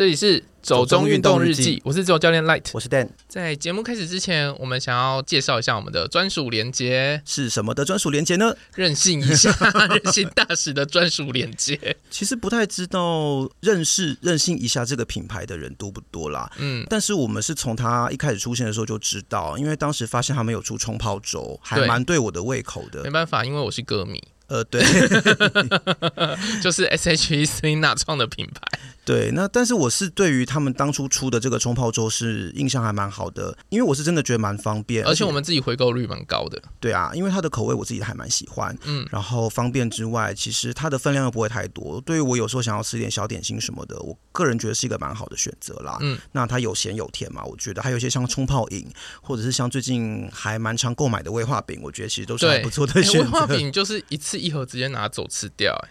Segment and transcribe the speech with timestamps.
[0.00, 3.10] 这里是走中运动日记，我是走教练 Light，我是 Dan。
[3.28, 8.56] 在节目开始之前，我们想要介绍一下我们的专属连接是什么的专属连接呢？
[8.74, 9.54] 任性一下，
[9.92, 11.98] 任性大使的专属连接。
[12.08, 16.50] 其实不太知道认识任性一下这个品牌的人多不多啦。
[16.56, 23.02] 嗯，但是我们是从他一开始出现的时候就知道，因为当时发现他们有出冲泡粥，还蛮对我的胃口的。
[23.04, 24.18] 没办法，因为我是歌迷。
[24.50, 24.82] 呃，对，
[26.60, 28.60] 就是 S H E Selina 创的品牌。
[29.06, 36.60] 对，那但是我是对于他们当初出的这个冲泡粥是印象还蛮好的，因为我是真的觉得蛮方便，而且我们自己回购率蛮高的。
[36.78, 42.00] 对啊，因为它的口味我自己还蛮喜欢，嗯，然后方便之外，其实它的分量又不会太多。
[42.04, 45.96] 对于我有时候想要吃点小点心什么的，我个人觉得是一个蛮好的选择啦。
[46.00, 48.86] 嗯，那它有咸有甜嘛，我觉得还有一些像冲泡饮，
[49.22, 53.18] 或者是像最近还蛮常购买的威化饼，我觉得其实都是还不错的选择。
[53.20, 55.88] 威化饼就是一次一盒直接拿走吃掉，欸，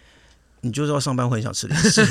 [0.62, 2.06] 你就知道上班会很想吃零食。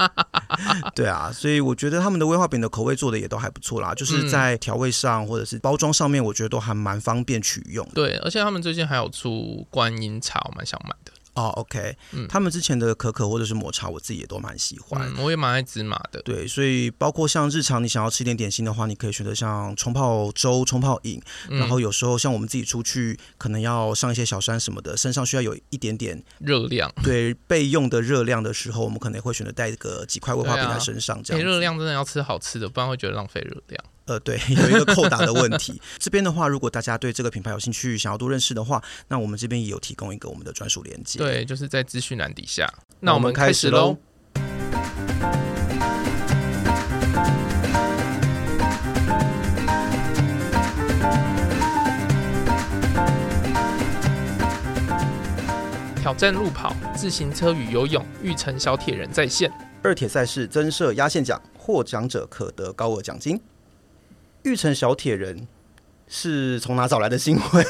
[0.94, 7.86] 对啊，所以我觉得他们的威化饼的口味做的也都还不错啦，就是在调味上或者是包装上面，我觉得都还蛮方便取用。
[7.94, 11.12] 对，而且他们最近还有出观音茶，我蛮想买的。
[11.40, 16.20] 哦、oh，OK，嗯，他们之前的可可或者是抹茶，我自己也都蛮喜欢，嗯，我也蛮爱芝麻的。
[16.22, 31.42] 对，所以包括像日常你想要吃一点点心的话，你可以选择像冲泡粥、冲泡饮，嗯，然后有时候像我们自己出去，可能要上一些小山什么的，身上需要有一点点热量， 对备用的热量的时候，我们可能会选择带个几块威化饼在身上，这样。
[31.42, 33.84] 热量真的要吃好吃的，不然会觉得浪费热量。
[34.06, 35.80] 呃，对， 有一个扣打的问题。
[35.98, 41.18] 这边的话，如果大家对这个品牌有兴趣，想要多认识的话，那我们这边也有提供一个我们的专属链接。
[41.18, 42.68] 对，就是在资讯栏底下。
[42.98, 43.96] 那我们开始喽。
[56.00, 59.52] 挑战路跑、自行车与游泳，育成小铁人在线。
[59.82, 63.40] 二铁赛事增设压线奖，获奖者可得高额奖金。
[64.42, 65.46] 育成小铁人
[66.08, 67.66] 是从哪找来的新闻？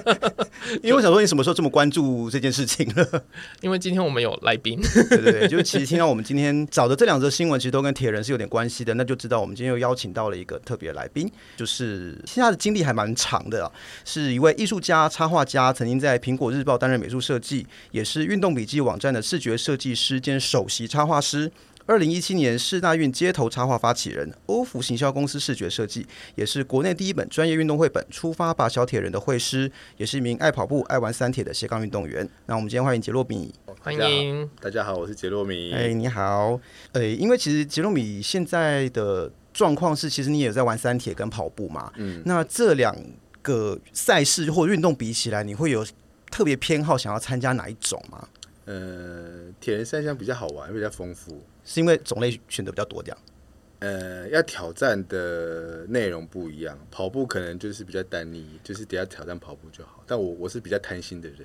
[0.82, 3.24] 因为我想说，你什么时候这么关注这件事情了？
[3.60, 4.80] 因为今天我们有来宾，
[5.10, 13.70] 对对对，就是其实听到我们今天找的这两则新闻，其实都跟铁人是有点关系的，那就知道我们今天又邀请到了一个特别来宾，就是现在的经历还蛮长的，
[14.06, 21.52] 是一位艺术家、插画家，曾经在苹果日报担任美术设计，也是运动笔记网站的视觉设计师兼首席插画师。
[21.86, 32.26] 二零一七年市大运街头插画发起人，欧福行销公司视觉设计，也是国内第一本专业运动绘本《出发吧小铁人》的绘师，也是一名爱跑步、爱玩三铁的斜杠运动员。
[32.46, 33.52] 那我们今天欢迎杰洛米，
[33.82, 35.72] 欢迎大家好，我是杰洛米。
[35.74, 36.58] 哎，你好，
[36.92, 42.96] 哎，因为其实杰洛米现在的状况是，其实你也在玩三铁跟跑步嘛，嗯，那这两
[43.42, 45.86] 个赛事或运动比起来，你会有
[46.30, 48.26] 特别偏好想要参加哪一种吗？
[48.64, 51.44] 呃，铁人三项比较好玩，比较丰富。
[51.64, 53.18] 是因为种类选择比较多这样，
[53.80, 56.78] 呃，要挑战的内容不一样。
[56.90, 60.02] 跑步可能就是比较单一，就是等下挑战跑步就好。
[60.06, 61.38] 但我我是比较贪心的人，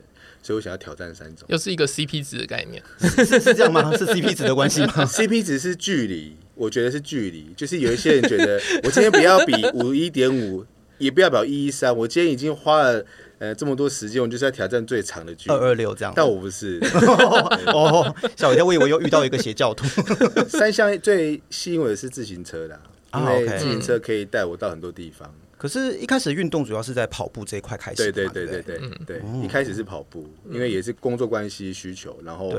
[0.43, 1.45] 所以我想要挑战三种。
[1.49, 3.95] 又是一个 CP 值的概念，是是这样吗？
[3.97, 4.93] 是 CP 值的关系吗？
[5.07, 7.53] CP 值是距离，我觉得是距离。
[7.55, 10.65] 就是有一些人觉得，我今天不要比五一点五，
[10.97, 13.05] 也不要比一一三，我今天已经花了。
[13.39, 16.13] 呃，这么多时间，我就是要挑战最长的距离，二二六这样。
[16.15, 16.79] 但我不是，
[17.73, 19.85] 哦，吓我一跳，我以为又遇到一个邪教徒。
[20.47, 22.79] 三项最吸引我的是自行车啦，
[23.15, 25.33] 因为自行车可以带我到很多地方。
[25.57, 27.97] 可是，一开始运动主要是在跑步这一块开始。
[27.97, 32.53] 对对对对对对，对，一开始是跑步，因为也是工作关系需求，然后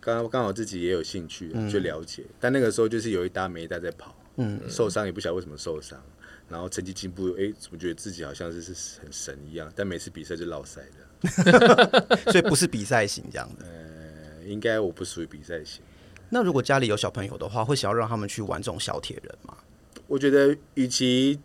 [0.00, 5.98] 刚刚好自己也有兴趣去了解，但那个时候就是有一搭没一搭在跑，嗯，受伤也不晓得为什么受伤。
[6.48, 9.70] 然后成绩进步，哎，怎么觉得自己好像是是很神一样？
[9.76, 13.66] 但每次比赛就落赛的， 所以不是比赛型这样的。
[13.66, 15.82] 呃，应该我不属于比赛型。
[16.30, 19.56] 那如果家里有小朋友的话，会想要让他们去玩这种小铁人吗？
[20.06, 21.38] 我觉得，与其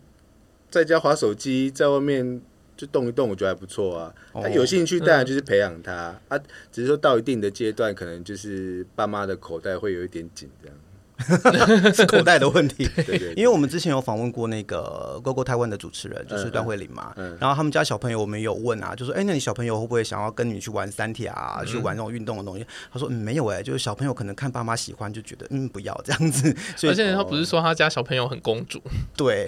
[0.70, 2.40] 在家划手机，在外面
[2.76, 4.14] 就动一动，我觉得还不错啊。
[4.32, 6.38] 他有兴趣，当然就是培养他、啊。
[6.72, 10.76] 只是说到一定的阶段，可能就是爸妈的口袋会有一点紧这样。
[11.92, 12.88] 是 口袋的问题，
[13.36, 22.66] 因为我们之前有访问过那个 GoGo 台湾的主持人，就是段慧玲嘛，然后他们家小朋友我们有问啊，就说，哎，那你小朋友会不会想要跟你去玩三铁啊，去玩那种运动的东西？
[22.92, 26.54] 他说，嗯，没有哎，就是小朋友可能看爸妈喜欢，就觉得嗯，不要这样子。
[26.76, 28.82] 所以而且他不是说他家小朋友很公主，
[29.16, 29.46] 对，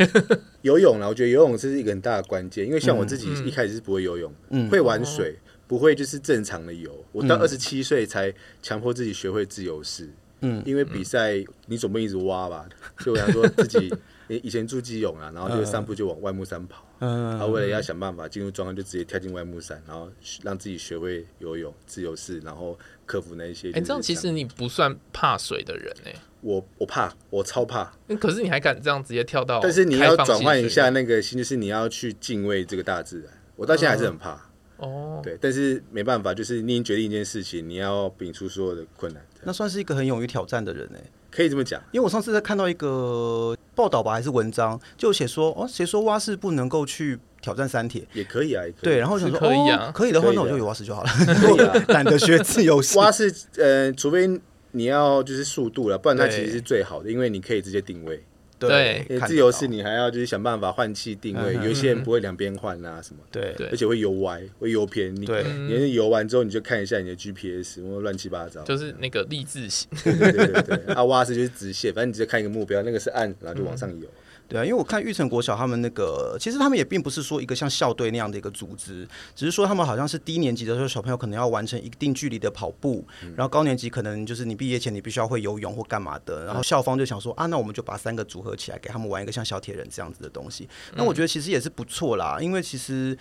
[0.63, 5.37] 游泳呢，我觉得游泳是一个很大的关键，因为像我自己一开始是不会游泳，嗯，会玩水，
[5.67, 10.09] 不会就是正常的游，我到二十七岁才强迫自己学会自由式。
[10.41, 12.69] 嗯，因为比赛你总不能一直挖吧，
[12.99, 13.93] 所以我想说自己
[14.29, 20.11] 以前住基隆啊，然后就散步就往外木山跑，嗯，然后为了要想办法进入状态，就直接跳进外木山，然后
[20.43, 23.71] 让自己学会游泳、自由式，然后克服那一些。
[23.73, 26.15] 哎，这样其实你不算怕水的人哎。
[26.43, 27.93] 我我怕，我超怕。
[28.21, 29.59] 可是你还敢这样直接跳到？
[29.61, 33.33] 但是你要转换一下那个心，就是你要去敬畏这个大自然。
[33.57, 34.33] 我到现在还是很怕。
[34.77, 39.25] 哦、嗯，对，但是没办法，就是你已经决定一件事情，你要摒除所有的困难。
[39.45, 40.99] 那算是一个很勇于挑战的人呢？
[41.31, 41.81] 可以这么讲。
[41.93, 48.07] 因为我上次在看到一个报道吧，还是文章，就写说哦，谁说蛙式不能够去挑战三铁？
[48.13, 48.99] 也可以啊，可以对。
[48.99, 51.11] 然后想说可以啊、哦，可以的话，那我就有蛙式就好了。
[51.89, 52.97] 懒得学自由式。
[52.99, 54.41] 蛙式呃，除非。
[54.73, 58.23] 你要就是速度了，不然它其实是最好的，因为你可以直接定位。
[58.59, 63.21] 对，自由式你还要就是想办法换气定位，有一些人不会两边换啊什么。
[63.31, 65.15] 对，而且会游歪，会游偏。
[65.15, 65.27] 你，
[65.69, 68.63] 你游完之后你就看一下你的 GPS，或乱七八糟。
[68.63, 69.89] 就是那个立字型。
[70.03, 74.09] 对对对对，啊，蛙式就是直线，反正你直接看一个目标，那个是按，然后就往上游。
[74.49, 90.69] 对啊，因为我看玉成国小他们那个，其实他们也并不是说一个像校队那样的一个组织，只是说他们好像是低年级的时候，小朋友可能要完成一定距离的跑步，嗯、然后高年级可能就是你毕业前你必须要会游泳或干嘛的，然后校方就想说啊，那我们就把三个组合起来，给他们玩一个像小铁人这样子的东西。
[90.95, 93.19] 那我觉得其实也是不错啦，因为其实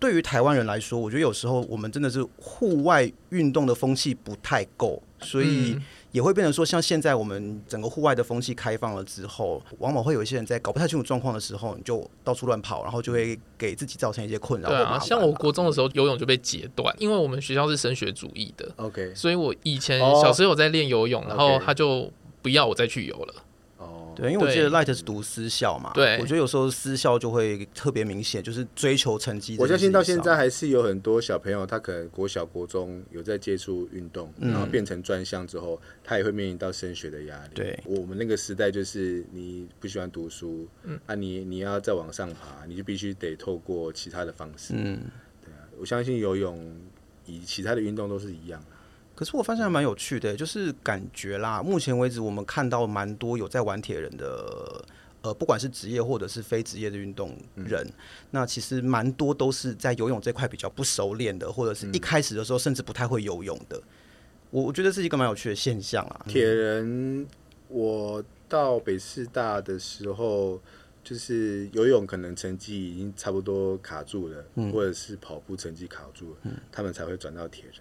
[0.00, 5.78] 对于台湾人来说，我觉得有时候我们真的是户外运动的风气不太够，所以。
[6.14, 14.68] 也会变成说，像现在我们整个户外的风气开放了之后，往往会有一些人在搞不太清楚状况的时候，你就到处乱跑，然后就会给自己造成一些困扰。
[14.68, 18.70] 对啊，像我国中的时候游泳就被截断，因为我们学校是升学主义的。
[18.76, 22.08] OK，所以我以前小时候有在练游泳，哦，然后他就
[22.40, 23.34] 不要我再去游了。
[24.14, 29.56] 对，因为我记得 Light 是读私校嘛，对，我觉得有时候私校就会特别明显，就是追求成绩。
[29.58, 37.50] 我相信到现在还是有很多小朋友，他可能国小、国中有在接触运动，然后变成专项之后，他也会面临到升学的压力。
[37.54, 44.74] 对，我们那个时代就是你不喜欢读书，嗯，啊你，你你要再往上爬，你就必须得透过其他的方式。
[44.76, 45.00] 嗯，
[45.44, 46.76] 对啊，我相信游泳
[47.26, 48.62] 以其他的运动都是一样。
[49.14, 54.84] 可是我发现还蛮有趣的，就是感觉啦，目前为止我们看到蛮多有在玩铁人的，
[55.22, 57.92] 呃，不管是职业或者是非职业的运动人，嗯、
[58.32, 63.80] 那其实蛮多都是在游泳这块比较不熟练的，或者是一开始的时候甚至不太会游泳的。
[64.50, 66.26] 我我觉得是一个蛮有趣的现象啊。
[66.28, 67.26] 铁人，
[67.68, 70.60] 我到北师大的时候，
[71.02, 77.74] 就是游泳可能成绩已经差不多卡住了，嗯、或者是跑步成绩卡住了，嗯、他们才会转到铁人。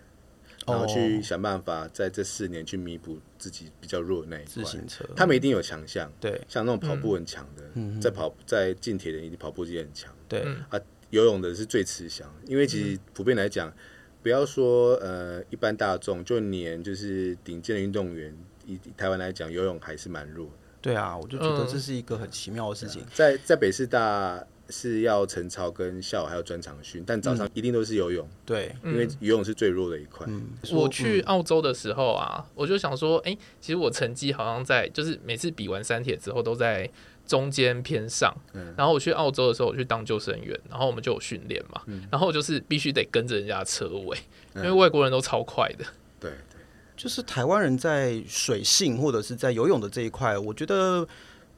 [0.65, 4.47] 然后去想办法在这四年去弥补自己比较弱的那一块。
[4.47, 6.11] 自行车，他们一定有强项。
[6.19, 10.13] 对，像那种跑步很强的，嗯、在跑在进铁的一定跑步机很强。
[10.27, 10.79] 对啊，
[11.09, 13.73] 游泳的是最吃香，因为其实普遍来讲，
[14.21, 18.35] 不要说呃一般大众，就连就是顶尖的运动员，
[18.65, 20.53] 以台湾来讲，游泳还是蛮弱的。
[20.81, 23.01] 对啊，我就觉得这是一个很奇妙的事情。
[23.01, 24.45] 嗯、在在北师大。
[24.69, 28.25] 是要晨操跟下午还有专场训，但早上一定都是游泳。
[28.25, 30.25] 嗯、对，因为游泳是最弱的一块。
[30.29, 36.89] 嗯、我去澳洲的时候啊，我就想说，哎、欸，其实我成绩好像在，就是每次比完三铁之后都在
[37.27, 38.33] 中间偏上。
[38.53, 41.81] 嗯、然后我去澳洲的时候，我去当救生员，然后我们就有训练嘛。
[41.87, 44.17] 嗯、然后我就是必须得跟着人家车尾，
[44.55, 45.83] 因为外国人都超快的。
[45.83, 46.61] 嗯、对对，
[46.95, 51.05] 就是台湾人在水性或者是在游泳的这一块，我觉得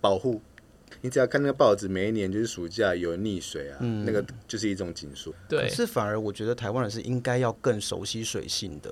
[0.01, 0.41] 保护。
[1.05, 5.31] 你只要看那个报纸，每一年就是暑假有溺水啊，嗯、那个就是一种警讯。
[5.47, 8.91] 对，可是反而我觉得台湾人是应该要更熟悉水性的，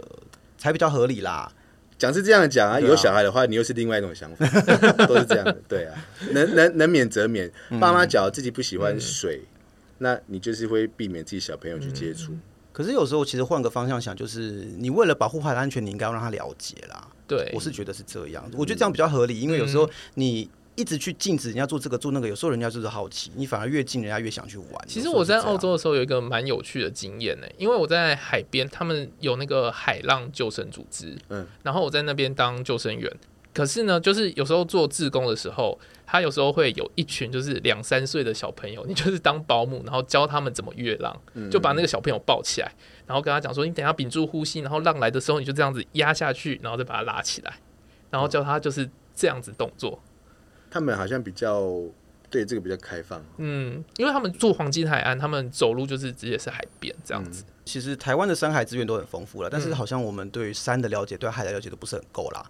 [0.55, 1.51] 才比较合理啦。
[1.97, 4.45] 讲是这样讲啊，有小孩的话，你又是另外一种想法，
[5.07, 5.57] 都是这样的。
[5.67, 7.51] 对啊，能能能免则免。
[7.81, 9.57] 爸妈假如自己不喜欢水，嗯、
[9.97, 12.41] 那你就是会避免自己小朋友去接触、嗯。
[12.71, 17.07] 可是有时候其实换个方向想，就是你为了保护他的安全，你应该要让他了解啦。
[17.27, 18.47] 对，我是觉得是这样。
[18.53, 20.47] 我觉得这样比较合理，因为有时候你。
[20.75, 24.87] 一直去禁止人家做这个做那个，有时候人家就是好奇，你反而越禁，人家越想去玩。
[24.87, 33.11] 其实我在澳洲的时候有一个蛮有趣的经验呢，因为我在海边，他们有那个海浪救生组织，嗯，然后我在那边当救生员。
[33.53, 41.15] 可是呢，就是有时候做志工的时候，他有时候会有一群就是两三岁的小朋友， 你就是当保姆，然后教他们怎么越浪，
[41.51, 42.73] 就把那个小朋友抱起来，
[43.05, 47.53] 然后跟他讲说，你等下屏住呼吸，然后浪来的时候你就这样子压下去，然后再把它拉起来，
[48.09, 50.01] 然后教他就是这样子动作。
[50.73, 51.61] 他们好像比较
[52.31, 57.43] 对这个比较开放，嗯，因为他们住黄金海岸，他们走路就是直接是海边这样子。
[57.47, 62.43] 嗯、其实台湾的山海资源都很丰富了，但是好像我们对于山的了解、对海的了解都不是很够啦。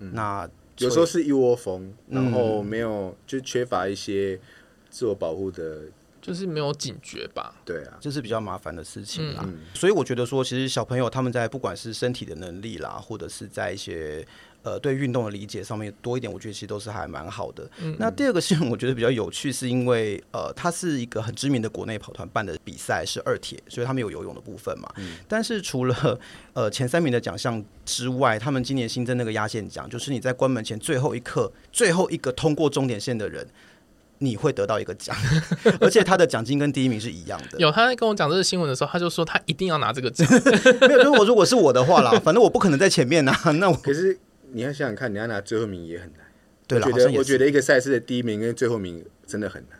[0.00, 0.46] 嗯、那
[0.76, 4.38] 有时候是一窝蜂，然后没有、嗯、就缺乏一些
[4.90, 5.84] 自我保护的。
[6.22, 7.54] 就是没有警觉吧？
[7.64, 9.40] 对啊，这是比较麻烦的事情啦。
[9.42, 14.22] 嗯、所以我觉得说，其实小朋友他们在不管是身体的能力啦，或者是在一些
[14.62, 17.68] 呃对运动的理解上面多一点，我觉得其实都是还蛮好的。
[17.82, 24.88] 嗯、那第二个新闻我觉得比较有趣，是因为呃它是一个很知名的国内跑团办的比赛，是二铁，所以他们有游泳的部分嘛。
[24.96, 26.18] 嗯、 但是除了
[26.52, 33.46] 呃前三名的奖项之外，他们今年新增那个压线奖，就是你在关门前最后一刻，最后一个通过终点线的人。
[34.22, 35.16] 你会得到一个奖，
[35.80, 37.58] 而且他的奖金跟第一名是一样的。
[37.58, 40.28] 有他在跟我讲这个新闻的时候，他就说他一定要拿这个奖。
[40.86, 43.34] 没有，就是我如果是我的话啦，反正我不可能在前面呐。
[43.54, 44.18] 那我可是
[44.52, 46.26] 你要想想看，你要拿最后名也很难。
[46.66, 49.78] 对了，我觉得我觉得一个赛事的第一名跟最后名真的很难，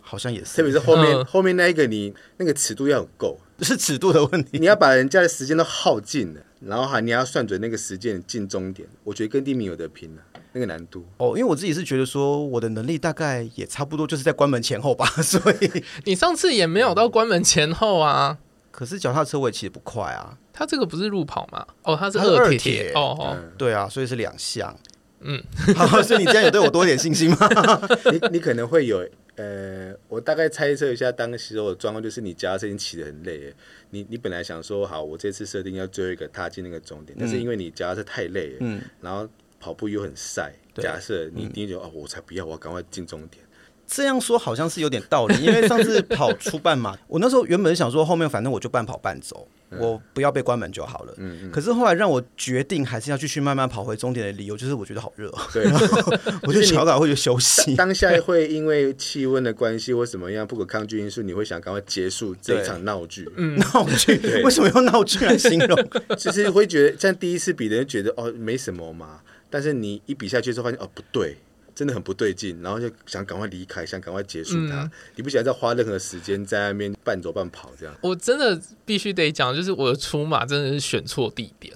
[0.00, 0.56] 好像也是。
[0.56, 4.58] 特别是后面、嗯、后面那一个，你那个尺度要很够，是尺度的问题。
[4.58, 10.22] 你要把人家的时间都耗尽了，然后还你要算准那个时间进终点，我觉得跟第一名有得拼了。
[10.56, 15.04] 那个难度哦，因为我自己是觉得说，我的能力大概也差不多，就是在关门前后吧。
[15.20, 18.38] 所以你上次也没有到关门前后啊。
[18.70, 20.38] 可是脚踏车我也骑得不快啊。
[20.54, 21.66] 他这个不是路跑吗？
[21.82, 24.74] 哦，他是二铁哦哦，对啊，所以是两项。
[25.20, 25.42] 嗯，
[25.76, 27.36] 好，所以你这样有对我多一点信心吗？
[28.10, 29.06] 你你可能会有
[29.36, 33.52] 呃，我大概猜测一下，当时我的状况就是你脚踏车已经骑得很累，
[33.90, 39.28] 你你本来想说好，我这次设定要最后一个踏进那个终点，嗯、但是因为你脚踏车太累，嗯，然后。
[39.60, 43.42] 跑步又很晒，假设你第一觉得哦，我才不要，我要赶快进终点。
[43.86, 51.14] 这样说好像是有点道理，因为上次跑初半马，我那时候原本想说后面反正我就半跑半走，嗯、我不要被关门就好了。
[51.16, 51.50] 嗯嗯。
[51.50, 55.32] 可是后来让我决定还是要继续慢慢跑回终点的理由，就是我觉得好热。
[55.52, 55.64] 对。
[56.42, 57.74] 我就想赶快去休息。
[57.76, 63.28] 当下会因为气温的关系或什么样不可抗拒因素，你会想赶快结束这一场闹剧。
[63.36, 64.18] 嗯，闹剧。
[64.44, 65.88] 为什么用闹剧来形容？
[66.16, 69.20] 就是会觉得像第一次比的人觉得哦没什么嘛。
[69.50, 71.36] 但是你一比下去之后发现哦不对，
[71.74, 74.82] 真的很不对劲，然后就想赶快离开，想赶快结束它。
[74.82, 77.94] 嗯、你不想再花任何时间在那边半走半跑这样。
[78.00, 81.74] 我真的必须得讲，就是我的出马真的是选错地点。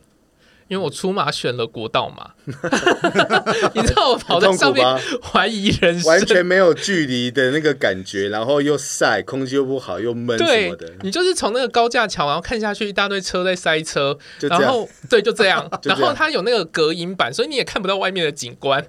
[0.69, 4.85] 因为我出马选了国道嘛， 你知道我跑在上面
[5.23, 10.93] 怀疑人生，完全没有距离的那个感觉，然后又晒，空气又不好，又闷什么的。
[11.01, 18.87] 你就是从那个高架桥，然后看下去一大堆车在塞车，然后对， 就这样，然后它有那个隔音板，所以你也看不到外面的景观。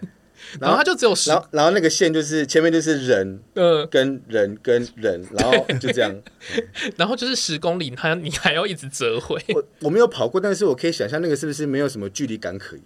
[0.60, 6.16] 然后它就只有十，然后然后那个线就是前面就是人，嗯，跟人跟人，然后就这样，
[6.98, 9.40] 然后就是十公里，它你还要一直折回。
[9.50, 12.86] 我我没有跑过，但是我可以想象那个是不是没有什么距离感可言？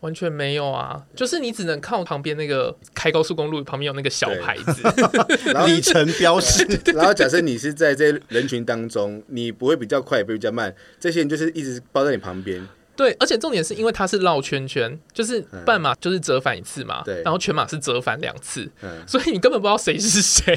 [0.00, 4.80] 完全没有啊，就是你只能靠旁边那个开高速公路旁边有那个小牌子，
[5.52, 6.66] 然后里程标识。
[6.94, 12.66] 然后假设你是在这人群当中，你不会比较快，也不会比较慢，这些人就是一直包在你旁边。
[13.00, 18.70] 对，而且重点是因为它是绕圈圈，就是半马就是折返一次嘛，对，然后全马是折返两次，
[19.06, 20.54] 所以你根本不知道谁是谁。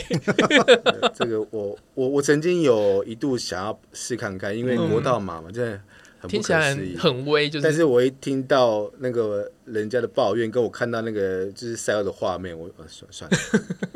[1.15, 5.79] 这个我我我曾经有一度想要试看看，因为国道马嘛，真的
[6.19, 7.63] 很听起来很威，就是。
[7.63, 13.37] 但是我一听到那个人家的抱怨，跟我看到那个就是赛后的画面，我算算了。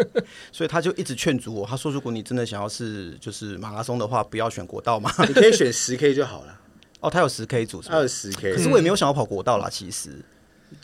[0.54, 6.58] 所以他就一直劝阻我，他说：“如果你真的想要是就是马拉松的话，不要选国道嘛，你可以选十 K 就好了。”
[7.00, 10.10] 哦，他有十 K 组，他有十 K，可是我也没有想要跑国道啦，其实，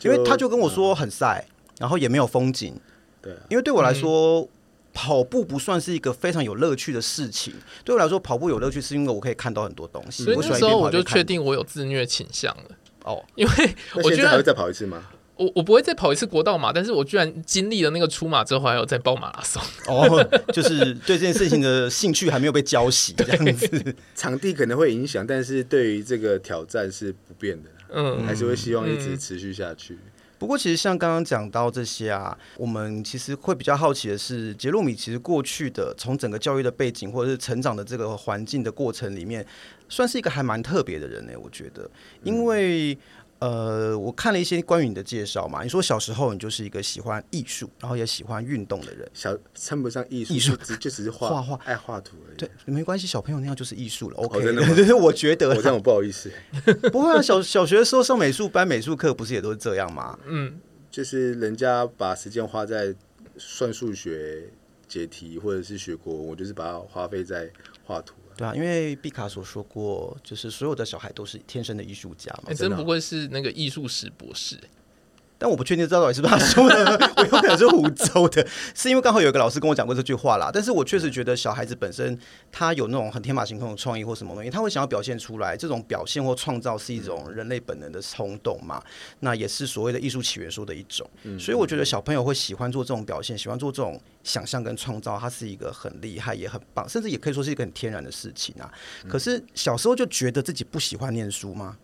[0.02, 1.44] 因为他就跟我说很晒，
[1.78, 2.74] 然后也没有风景，
[3.20, 4.48] 对，因为对我来说，
[4.92, 7.52] 跑步不算是一个非常有乐趣的事情。
[7.84, 10.22] 对我来说，跑步有乐趣是因为我可以看到很多东西。
[10.22, 12.64] 所以那时候我就确定我有自虐倾向了。
[13.02, 15.04] 哦，因为我觉得还会再跑一次吗？
[15.36, 19.60] 我我不会再跑一次国道马，但是我居然经历了那个出马之后，还有再报马拉松。
[19.88, 20.22] 哦，
[20.52, 23.94] 就是对这件事情的兴趣还没有被浇熄， 这样子。
[24.14, 27.70] 场地可能会影响，但是对于这个挑战是不变的。
[27.90, 29.94] 嗯，还是会希望一直持续下去。
[29.94, 29.98] 嗯、
[30.38, 39.44] 不过，其实像刚刚讲到这些啊，我们其实会比较好奇的是，杰洛米其实过去的从整个教育的背景或者是成长的这个环境的过程里面，
[39.88, 41.32] 算是一个还蛮特别的人呢。
[41.42, 41.90] 我觉得，
[42.22, 42.96] 因为。
[43.40, 52.36] 呃，我看了一些关于你的介绍嘛，你说小时候你就是一个喜欢艺术，然后也喜欢运动的人，小称不上艺术，艺术只就只是画画，爱画图而已。
[52.36, 54.16] 对，没关系，小朋友那样就是艺术了。
[54.16, 54.52] OK，对
[54.84, 56.30] 对， 我觉得，我这样我不好意思，
[56.90, 60.18] 不会啊，小小学的时候上美术班、美术课不是也都是这样吗？
[60.26, 60.58] 嗯，
[60.90, 62.94] 就是人家把时间花在
[63.36, 64.48] 算数学
[64.88, 67.50] 解题或者是学国文，我就是把它花费在
[67.84, 68.14] 画图。
[68.36, 72.44] 对啊，因为毕卡索说过，就是所有的小孩都是天生的艺术家嘛。
[72.48, 74.58] 欸、真不愧是那个艺术史博士。
[75.38, 80.50] 但我不确定这到底是不是他说的，我有可能是湖州的， 是因为刚好有一个老师跟我讲过这句话啦。
[80.52, 82.18] 但是我确实觉得小孩子本身
[82.52, 85.56] 他有那种很天马行空的创意或什么东西，他会想要表现出来。
[85.56, 88.82] 这种表现或创造是一种人类本能的冲动嘛？
[89.20, 91.08] 那也是所谓的艺术起源说的一种。
[91.38, 98.70] 所以我觉得小朋友会喜欢做这种表现，喜欢做这种想象跟创造，它是一个很厉害也很棒，甚至也可以说是一个很天然的事情啊。
[99.08, 101.76] 可是小时候就觉得自己不喜欢念书吗？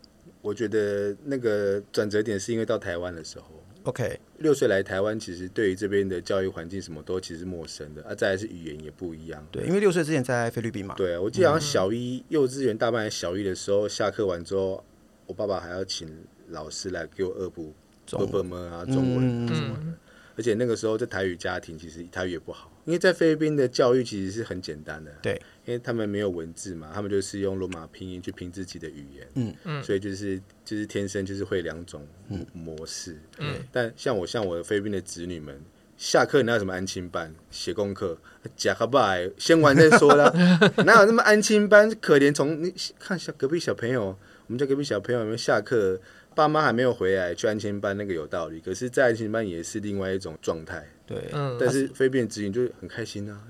[0.43, 9.47] 我觉得那个转折点是因为到台湾的时候，OK，六岁来台湾，其实对于这边的教育环境什么都其实陌生的，啊，再来是语言也不一样。
[9.53, 10.95] 对，因为六岁之前在菲律宾嘛。
[10.97, 14.85] 对啊，我记得好像小一、嗯、幼稚园大班小一的时候，下课完之后，
[15.27, 16.09] 我爸爸还要请
[16.49, 17.75] 老师来给我恶补
[18.07, 18.73] 中文。
[18.73, 19.83] 啊、中文什么的。
[19.85, 19.95] 嗯
[20.37, 32.07] 而且那个时候在台语家庭，其实台语也不好，因为在菲律宾的教育其实是很简单的，对，因为他们没有文字嘛，他们就是用罗马拼音去拼自己的语言，嗯嗯，所以就是就是天生就是会两种
[32.52, 35.61] 模式，嗯，但像我像我的菲律宾的子女们，
[35.97, 37.35] 下课哪有什么安亲班？
[37.50, 38.19] 写功课，
[38.57, 40.33] 假个拜，先玩再说啦，
[40.85, 41.90] 哪有那么安亲班？
[42.00, 42.33] 可怜？
[42.35, 46.00] 从你看小隔壁小朋友，我们家隔壁小朋友有没有下课？
[46.33, 50.88] 爸妈还没有回来，去安亲班那个有道理，可是，在安亲班也是另外一种状态。
[51.05, 53.43] 对，但是非变子女就很开心啊，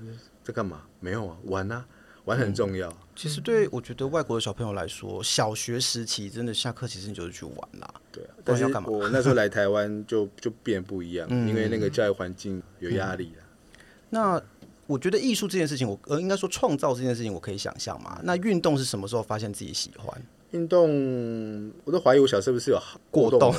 [0.43, 0.81] 在干嘛？
[0.99, 1.85] 没有啊，玩啊，
[2.31, 2.89] 玩很重要。
[2.89, 7.93] 嗯、其实对我觉得外国的小朋友来说，小学时期真的下课其实你就是去玩啦。
[8.11, 13.79] 对、啊，但是我那时候来台湾就就变不一样，嗯、因为那个教育环境有压力了、嗯。
[14.09, 14.43] 那
[14.87, 18.19] 我觉得艺术这件事情，我呃应该说创造这件事情，我可以想象嘛。
[18.23, 20.21] 那运动是什么时候发现自己喜欢？
[20.51, 23.53] 运动，我都怀疑我小时候是不是有过动，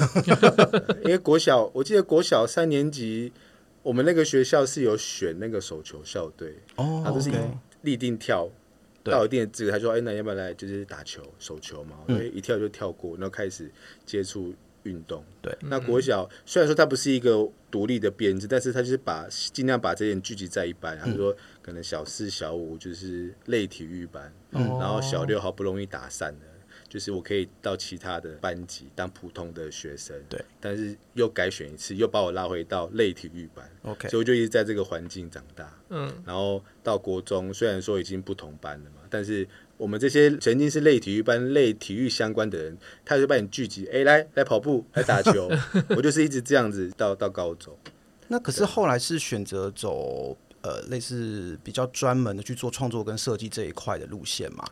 [1.05, 3.33] 因为国小，我记得国小三年级，
[3.83, 7.31] 我们那个学校是有选那个手球校队，哦，他就是
[7.81, 8.47] 立定跳
[9.04, 11.97] 到一定的资格，他说，哎，那要不要来就是打球手球嘛？
[12.06, 13.71] 所以一跳就跳过，然后开始
[14.04, 14.54] 接触
[14.85, 15.25] 运动。
[15.40, 26.40] 对，那国小虽然说它不是一个独立的编制，但是他就是把尽量把这些人聚集在一班，他说可能小四小五就是类体育班，然后小六好不容易打散了。
[26.92, 45.50] 就是我可以到其他的班级当普通的学生，对，但是又改选一次，又把我拉回到类体育班，OK，所以我就一直在这个环境长大，嗯，然后到国中虽然说已经不同班了嘛，但是我们这些曾经是类体育班、类体育相关的人，他就把你聚集，哎、欸，来来跑步，来打球，
[45.96, 47.75] 我就是一直这样子到到高中。
[48.28, 54.62] 那可是后来是选择走呃类似比较专门的去做创作跟设计这一块的路线嘛？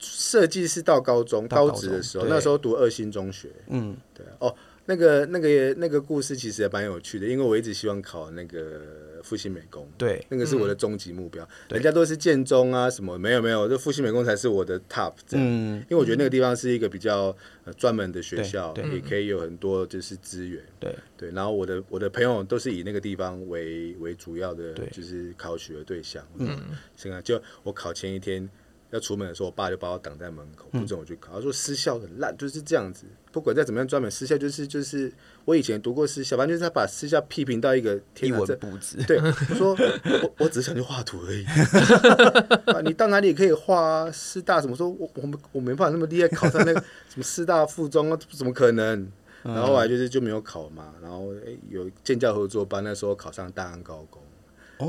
[0.00, 3.50] 设计是到高中、高职的时候，那时候读二星中学。
[3.68, 4.52] 嗯，对哦，
[4.86, 9.86] 那个、那个、那个故事其实也蛮有趣的，因为我一直希望考那个复兴美工。
[9.98, 11.46] 对，那个是我的终极目标。
[11.68, 15.12] 人家都是建中啊什么，没有没有，这复兴美工才是我的 top。
[15.32, 17.36] 嗯，因为我觉得那个地方是一个比较
[17.76, 20.62] 专门的学校，也可以有很多就是资源。
[20.80, 26.26] 对对，然后我的我的朋友都是以那个地方为为主要的，就是考取的对象。
[26.38, 26.58] 嗯，
[26.96, 28.48] 行啊，就我考前一天。
[28.90, 31.34] 要出门的时候，我爸就把我挡在门口，不准我去考。
[31.34, 33.04] 他说私校很烂，就是这样子。
[33.32, 35.12] 不管再怎么样专门私校，就是就是
[35.44, 38.96] 我以前读过私校，反正就是他把私校批评到一个天文不值。
[39.04, 39.76] 对，我说
[40.22, 41.46] 我我只是想去画图而已。
[42.84, 49.10] 你到哪里也可以画啊，师大什么说，我我们我没办法那么厉害，考上那个什么师大附中啊，怎么可能？
[49.42, 50.92] 然后后来就是就没有考嘛。
[51.00, 54.20] 然后诶有建教合作班，那时候考上大安高工。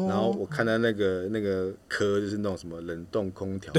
[0.08, 3.74] 然后我看到那个那个科就是那种什么冷冻空调，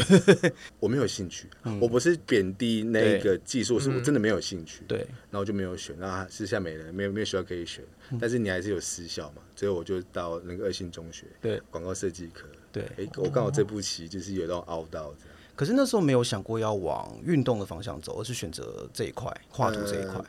[0.79, 1.49] 我没有兴趣。
[1.81, 4.83] 我不是贬低那个技术，是我真的没有兴趣。
[4.87, 5.97] 对，然后就没有选。
[5.99, 7.85] 然后私校没人，没有没有学校可以选。
[8.21, 12.47] 但是你还是有私校嘛，所以我就到那个二信中学，对，广告设计科。
[12.71, 15.37] 对，哎，我刚好这步棋就是有那种凹到这样。
[15.55, 20.23] 可是那时候没有想过要往运动的方向走，而是选择这一块画图这一块。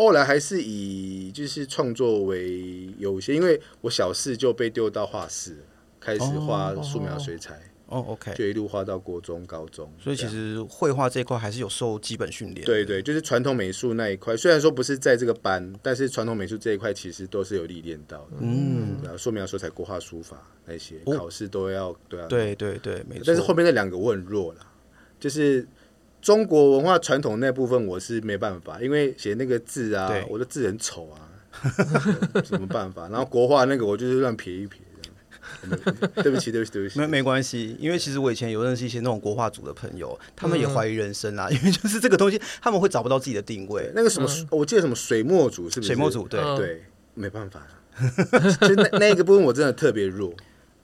[0.00, 5.58] 后来还是以就是创作为优先，因为我小四就被丢到画室，
[6.00, 7.60] 开始画素描、水彩。
[7.86, 9.92] 哦，OK，就一路画到国中、高中。
[9.98, 12.64] 所以其实绘画这一块还是有受基本训练。
[12.64, 18.36] 对对，就是传统美术那一块，虽然说不是在这个班，但是传统美术这一块其实都是有历练到的。
[18.38, 22.26] 嗯，然后素描、水彩、国画、书法那些考试都要都要。
[22.26, 23.24] 对对对，没错。
[23.26, 24.60] 但是后面那两个我很弱了，
[25.18, 25.68] 就是。
[26.20, 31.28] 中国文化传统那部分我是没办法，因为写那个字啊，我的字很丑啊，
[32.44, 33.08] 什么办法？
[33.08, 34.80] 然后国画那个我就是乱撇一撇，
[36.22, 36.98] 对不起，对不起，对不起。
[36.98, 43.90] 没没关系，因为其实我以前有认识一些那种国画组的朋友，他们也怀疑人生啊，嗯、 因为就是这个东西他们会找不到自己的定位。
[43.94, 45.88] 那个什么，嗯、我记得什么水墨组是不是？
[45.88, 47.66] 水墨组对、嗯、对，没办法，
[48.60, 50.32] 就那那个部分我真的特别弱。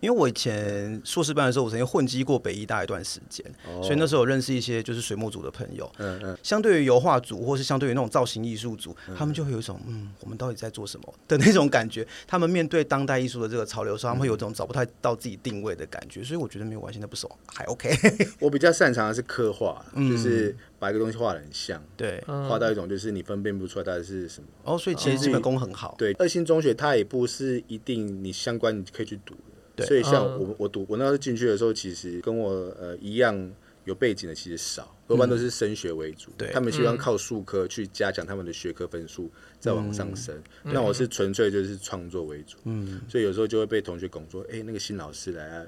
[0.00, 5.90] 因为我以前硕士班的时候，我曾经混迹过北艺大一段时间，哦、所以那时候我认识一些就是水墨组的朋友。
[5.98, 6.38] 嗯嗯。
[6.42, 12.06] 相对于油画组，或是相对于那种造型艺术组，嗯、他们就会有一种嗯，我们到底在做什么的那种感觉。
[12.26, 16.22] 他们面对当代艺术的这个潮流时候，他们会有一种找不太到自己定位的感觉。
[16.22, 17.90] 所以我觉得没有关系，那不熟还 OK。
[18.38, 24.48] 我比较擅长的是刻画，嗯、就是把一个东西画得很像，对，画到一种就是你分辨不出来到底是什么。
[24.64, 25.94] 哦，所以其实基本功很好。
[25.96, 29.34] 对，二星中学它也不是一定你相关你可以去读。
[29.76, 33.52] 对所以像我我读我那时候进去的时候，其实跟我呃一样
[33.84, 36.32] 有背景的其实少，多半都是升学为主。
[36.36, 40.34] 对，他们希望靠数科去加强他们的学科分数，再往上升。
[40.64, 45.64] 那我是纯粹就是创作为主，嗯，所以有时候就会被同学拱说：“哎，那个新老师来啊，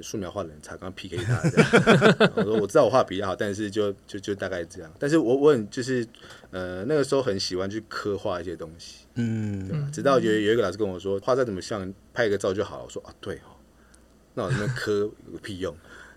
[0.00, 1.40] 素描画的很差，刚刚 PK 他。”
[2.36, 4.92] 我说：“我知道我画比较好，但是就就就大概这样。
[4.98, 6.04] 但是我我很就是
[6.50, 12.84] 呃那个时候很喜欢去刻画一些东西，嗯，直到有有一个老师跟我说，画再怎么像，拍一个照就好了。
[12.84, 13.56] 我说：“啊，对哦，
[14.34, 14.92] 那我那刻
[15.26, 15.74] 有个屁用。”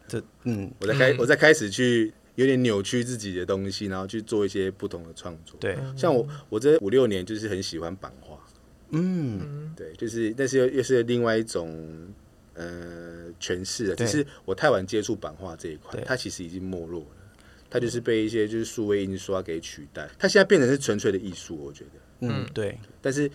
[0.08, 5.58] 这嗯，我在开，我在开始去有点扭曲自己的东西，然后去做一些不同的创作。
[5.60, 8.38] 对，像我，我这五六年就是很喜欢版画。
[8.90, 12.08] 嗯，对，就是，但是又又是另外一种
[12.56, 13.96] 呃诠释了。
[13.96, 17.08] 只是我太晚接触版画这一块，它其实已经没落了。
[17.70, 20.10] 它就是被一些就是数位印刷给取代。
[20.18, 21.92] 它现在变成是纯粹的艺术，我觉得。
[22.22, 22.78] 嗯，对。
[23.02, 23.30] 但是。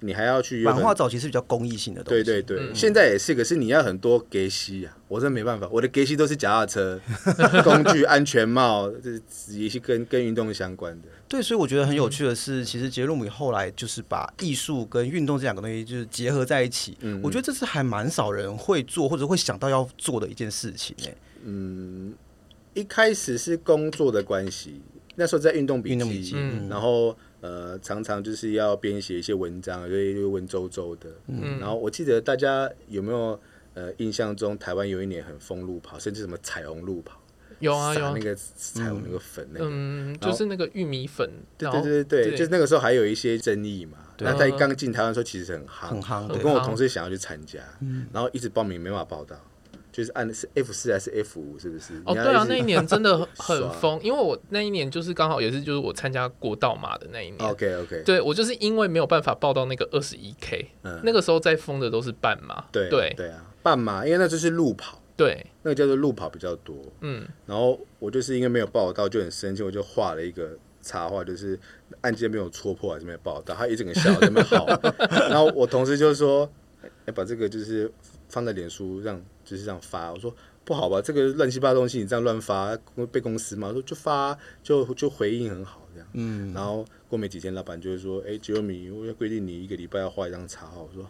[0.00, 7.00] 你还要去版画早期是比较公益性的东西，对对对，嗯、现在也是，可是你要很多给息啊，我真没办法，我的给息都是脚踏车、
[7.64, 11.08] 工具、安全帽，这是一些跟跟运动相关的。
[11.26, 21.16] 对，所以我觉得很有趣的是，嗯、其实杰洛米后来就是把艺术跟运动这两个东西就是结合在一起，嗯，我觉得这是还蛮少人会做或者会想到要做的一件事情诶。
[21.44, 22.12] 嗯，
[22.74, 24.82] 一开始是工作的关系，
[25.14, 27.16] 那时候在运动笔记，嗯、然后。
[27.44, 31.10] 呃，常常就是要编写一些文章，所以就文绉绉的。
[31.26, 33.38] 嗯，然后我记得大家有没有
[33.74, 37.20] 呃印象中，台湾有一年很疯路跑，甚至什么彩虹路跑，
[37.58, 41.28] 有啊有啊，那个彩虹那个粉那个，嗯，就是那个玉米粉。
[41.58, 43.98] 对对对对，就是那个时候还有一些争议嘛。
[44.20, 46.32] 那在刚进台湾的时候，其实很夯，很夯。
[46.32, 47.60] 我跟我同事想要去参加，
[48.10, 49.36] 然后一直报名没办法报到。
[49.94, 51.94] 就是按的是 F 四还是 F 五，是不是？
[52.04, 57.38] 哦，对啊，那一年真的很 疯，因为我那一年就是刚好也是就是我参加国道马的那一年。
[57.38, 60.68] OK OK，对我就是因为没有办法报到那个二十一 K，
[61.04, 62.64] 那个时候在疯的都是半马。
[62.72, 66.74] 对对对啊，半马，因为那就是路跑，对，那个叫做路跑比较多。
[67.02, 71.56] 嗯，然后我就是因为没有报到，就很生气，我就画了一个插画，就是
[72.00, 74.66] 按键没有戳破还是没有报到，他一整个笑在那边好。
[75.30, 76.50] 然后我同事就说
[77.06, 77.88] ：“哎，把这个就是
[78.28, 82.76] 放在脸书让。”就是这样发，我说不好吧，这个乱七八糟东西你这样乱发，
[83.12, 91.08] 被公司嘛，说就发就就回应很好这样，嗯，然后过没几天，老板就会说，哎，杰洛米，我要规定你一个礼拜要画一张插画，我说，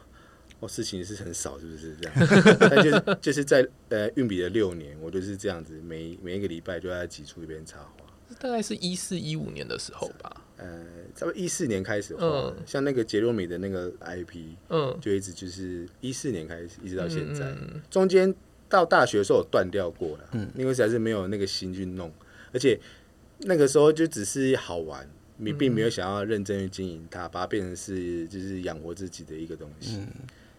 [0.61, 1.97] 哦，事情是很少，是不是？
[1.97, 2.15] 这样？
[2.59, 8.05] 但就是就是在呃运笔的六年，我就是这样子，每每一个礼拜就要挤出一篇插画，
[8.41, 18.35] 大概是一四一五年的时候吧，呃，差不多一四年开始画，嗯，像那个杰洛米的那个 IP，嗯，就一直就是一四年开始，一直到现在，嗯，中间。
[18.67, 22.11] 到大学的时候有断掉过了，嗯，因为实在是没有那个心去弄，
[22.53, 22.77] 而且
[23.41, 30.09] 那个时候就只是好玩，你并没有想要认真去经营它，把它变成是就是养活自己的一个东西，嗯，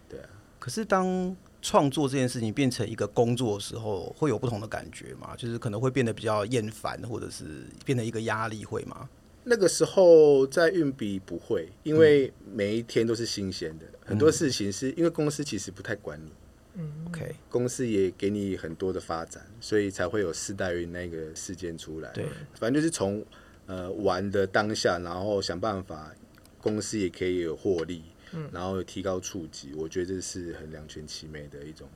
[0.08, 0.29] 对啊。
[0.60, 5.36] 可是当创作这件事情变成一个工作的时候，会有不同的感觉吗？
[5.36, 9.10] 就是可能会变得比较厌烦，或者是变成一个压力，会吗？
[9.45, 16.31] 那个时候在运笔不会，因为每一天都是新鲜的，嗯，很多事情是因为公司其实不太管你。
[16.77, 22.12] 嗯，OK，公司也给你很多的发展，所以才会有四代运那个事件出来。
[22.12, 23.23] 对，反正就是从
[23.65, 26.13] 呃玩的当下，然后想办法，
[26.60, 28.03] 公司也可以有获利，
[28.34, 31.88] 嗯，然后提高触及，我觉得这是很两全其美的一种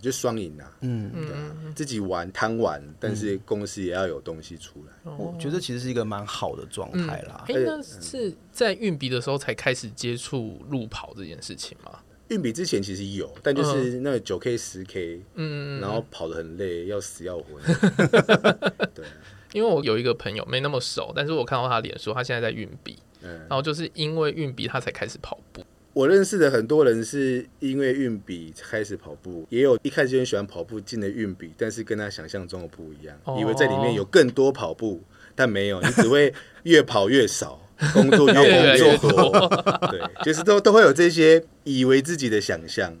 [0.00, 0.64] 就双赢呐。
[0.80, 4.92] 嗯，对啊，自己玩贪玩，但是公司也要有东西出来。
[5.04, 7.44] 嗯，我觉得其实是一个蛮好的状态啦。
[7.48, 11.98] 哎，那是在运笔的时候才开始接触路跑这件事情吗？
[12.28, 17.58] 运笔之前其实有，但就是那个九 K 十 K，嗯，然后跑得很累，要死要活。
[18.94, 19.04] 对，
[19.54, 25.64] 因为我有一个朋友没那么熟，但是我看到他脸书，他现在在运笔，嗯，然后就是因为运笔他才开始跑步。
[25.98, 35.02] 我认识的很多人是因为运笔开始跑步，也有一开始就很喜欢跑步进了运笔，但是跟他想象中的不一样，哦、以为在里面有更多跑步，
[35.34, 36.32] 但没有，你只会
[36.62, 37.60] 越跑越少。
[37.92, 42.96] 工作越工作多，对，就是都都会有这些以为自己的想象，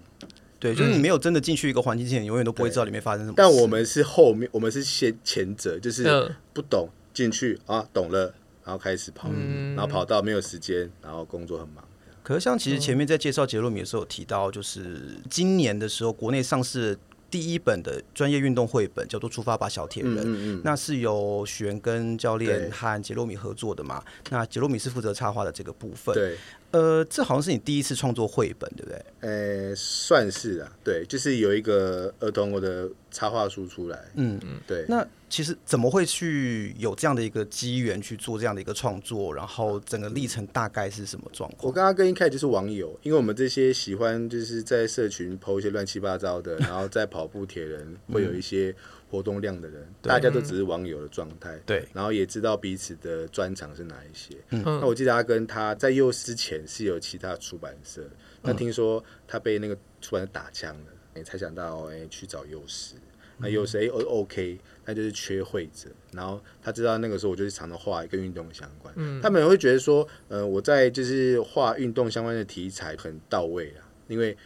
[0.58, 3.34] 对，就是你没有真的进去一个环境之前，你永远都不会知道里面发生什么。
[3.36, 8.34] 但我们是后面，我们是先前者，就是不懂进去啊，懂了，
[8.64, 9.30] 然后开始跑，
[9.76, 11.84] 然后跑到没有时间，然后工作很忙。
[12.28, 16.98] 可是像其实前面在介绍杰洛米的时候有提到，就是今年的时候国内上市。
[17.30, 24.02] 第一本的专业运动绘本叫做《出发吧，小铁人》，嗯那是由许元根教练和杰洛米合作的嘛？
[24.30, 26.14] 那杰洛米是负责插画的这个部分。
[26.14, 26.38] 对，
[26.70, 29.04] 呃，这好像是你第一次创作绘本，对不对？
[29.20, 34.06] 呃，算是啊，对，就是有一个儿童我的插画书出来。
[34.14, 34.86] 嗯嗯，对。
[34.88, 39.32] 那其实怎么会去有这样的一个机缘去做这样的一个创作？
[39.34, 41.68] 然后整个历程大概是什么状况？
[41.68, 48.74] 我刚刚跟一开始就是网友，因为我们这些喜欢就是在社群 po 一些乱七八糟的，然后在跑步铁人会有一些
[49.10, 51.58] 活动量的人，嗯、大家都只是网友的状态。
[51.66, 54.36] 对，然后也知道彼此的专长是哪一些。
[54.50, 58.02] 嗯，那我记得阿根他在幼师前是有其他出版社，
[58.42, 62.94] 那听说他被那个出版社打枪了，哎，才想到哎去找幼师。
[63.40, 74.36] 那有谁 OK，他就是缺会者，然后他知道那个时候我就是常常画跟运动相关，嗯，他们也会觉得说，呃，我在就是画运动相关的题材很到位啊，因为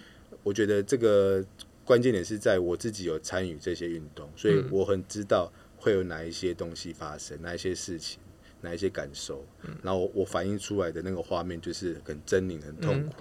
[0.42, 1.44] 我觉得这个
[1.84, 8.20] 关键点是在我自己有参与这些运动，所以我很知道会有哪一些东西发生，哪一些事情，
[8.60, 9.44] 哪一些感受，
[9.82, 13.14] 然后我我反映出来的那个画面就是很狰狞、很痛苦。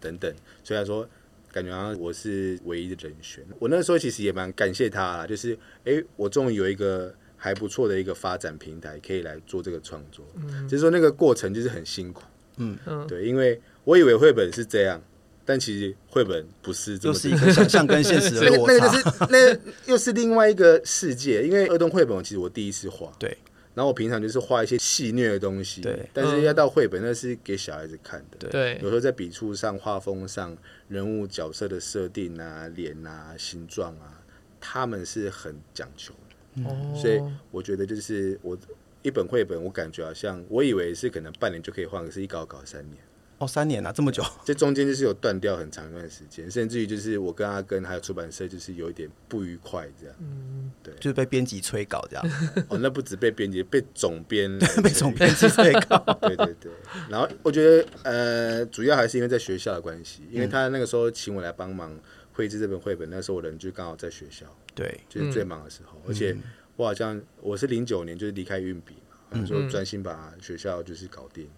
[0.00, 1.08] 等等，虽然说。
[1.56, 3.42] 感觉好像我是唯一的人选。
[3.58, 5.54] 我那时候其实也蛮感谢他啦，就是
[5.86, 10.22] 哎、欸，我终于有一个还不错的一个发展平台，可以来做这个创作。
[10.34, 12.24] 嗯，就是说那个过程就是很辛苦。
[12.58, 15.02] 嗯嗯，对，因为我以为绘本是这样，
[15.46, 18.74] 但其实绘本不是这么，就是一个想象跟现实的落差。
[18.76, 21.42] 那个就是那又是另外一个世界。
[21.42, 23.10] 因为儿童绘本其实我第一次画。
[23.18, 23.34] 对。
[23.76, 28.48] 然后我平常就是画一些戏虐的东西，对，但是要到绘本，那是给小孩子看的。
[28.48, 30.56] 对，有时候在笔触上、画风上、
[30.88, 34.24] 人物角色的设定啊、脸啊、形状啊，
[34.58, 36.14] 他们是很讲究
[36.54, 36.64] 的。
[36.64, 38.56] 哦，所以我觉得就是我
[39.02, 42.96] 一本绘本，我感觉好像我以为是可能半年就可以换，可是一搞搞三年。
[43.38, 52.24] 哦，三年了，这么久， 这中间就是有断掉很长一段时间，甚至于就是我跟阿根还有出版社就是有一点不愉快这样，嗯，对，就是被编辑催稿这样。
[52.70, 54.50] 哦，那不止被编辑，被总编
[54.82, 55.98] 被总编辑催稿。
[56.22, 56.72] 对对对，
[57.10, 61.94] 然后我觉得呃，主要还是因为在学校的关系，因为他那个时候请我来帮忙
[62.32, 66.34] 绘制这本绘本，那时候我人就刚好在学校，对，就是最忙的时候，而且
[66.76, 71.44] 我好像我是零九年就是离开运笔嘛，嗯，说专心把学校就是搞定。
[71.44, 71.50] 嗯，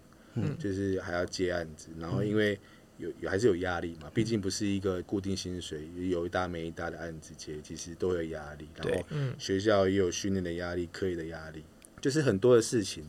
[0.59, 2.59] 就是还要接案子，然后因为
[2.97, 8.69] 有有还是有压力嘛，毕竟不是一个固定薪水，有一搭没一搭的案子接，其实都有压力。
[8.77, 9.05] 然后
[9.39, 11.63] 学校也有训练的压力，课业的压力，
[12.01, 13.05] 就是很多的事情，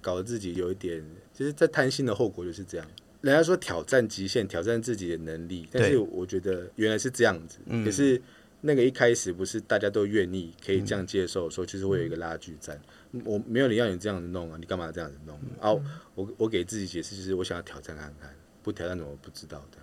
[0.00, 2.86] 搞得自己有一点，就是在贪心的后果就是这样。
[3.20, 8.20] 人家说挑战极限，挑战自己的能力，但是我觉得原来是这样子，可是。
[8.62, 12.80] 那个一开始不是大家都愿意可以这样接受，说就是会有一个拉锯战。
[13.24, 15.36] 我没有你要你这样子弄啊，你干嘛这样子弄？
[15.60, 15.72] 啊，
[16.14, 19.78] 我我给自己解释就是我想要挑战看看，不挑战怎么不知道的。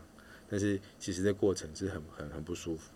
[0.50, 2.91] 但是其实这过程是很很很不舒服。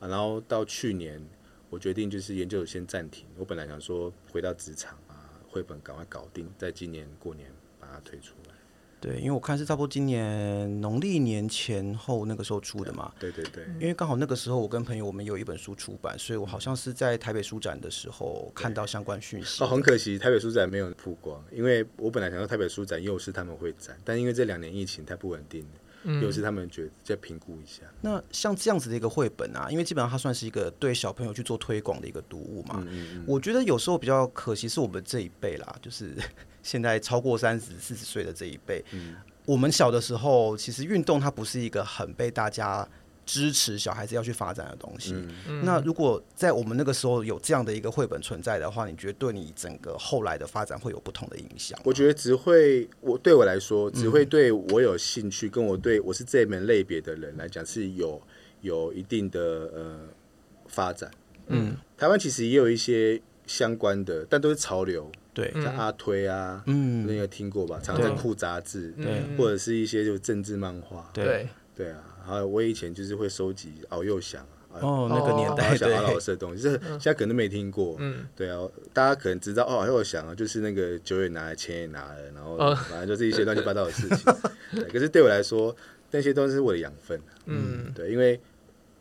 [0.00, 1.24] 啊，然后到去年
[1.68, 3.26] 我决定就是研究先暂停。
[3.36, 8.34] 我本来想说回到职场啊，绘本赶快搞定，在今年过年把它推出。
[9.00, 13.10] 对，因为我看是差不多今年农历年前后那个时候出的嘛。
[13.18, 13.64] 对对对。
[13.80, 19.64] 因为刚好那个时候我跟朋友我们有一本书出版，所以我好像是在台北书展的时候看到相关讯息。
[19.64, 25.68] 哦，很可惜台北书展没有曝光，因为我本来想说台北书展又是他们会展，但因为这两年疫情太不稳定了，
[26.04, 27.82] 又是他们觉得再评估一下。
[28.00, 32.82] 那像这样子的一个绘本啊，因为基本上它算是一个对小朋友去做推广的一个读物嘛。
[32.88, 33.24] 嗯嗯。
[33.26, 36.14] 我觉得有时候比较可惜是我们这一辈啦， 就是
[36.62, 38.84] 现在超过三十、四十岁的这一辈。
[38.92, 39.16] 嗯。
[39.46, 42.86] 我们小的时候，其实运动它不是一个很被大家
[43.30, 45.14] 支持小孩子要去发展的东西。
[45.46, 51.78] 嗯、那如果在我们那个时候有这样的一个绘本存在的话，你觉得对你整个后来的发展会有不同的影响？
[51.84, 58.20] 我觉得只会我对我来说，只会对我有兴趣，跟我对我是这门类别的人来讲是有
[58.62, 59.40] 有一定的
[59.72, 60.00] 呃
[60.66, 61.08] 发展。
[61.46, 65.08] 嗯，台湾其实也有一些相关的，但都是潮流。
[65.32, 67.78] 对，像阿推啊，嗯，那个听过吧？
[67.80, 72.09] 常在酷杂志，对，或者是一些就政治漫画，对，对啊。
[72.24, 74.46] 还有我以前就是会收集敖幼祥，
[74.80, 78.60] 哦，那个年代，小老师的东西，就是现在可能没听过，嗯，对啊，
[78.92, 82.56] 大家可能知道哦，敖幼祥啊，就是那个酒也拿了，钱也拿了，然后
[82.88, 84.34] 反正就是一些乱七八糟的事情。
[84.90, 85.74] 可是对我来说，
[86.10, 88.40] 那些都是我的养分，嗯，对，因为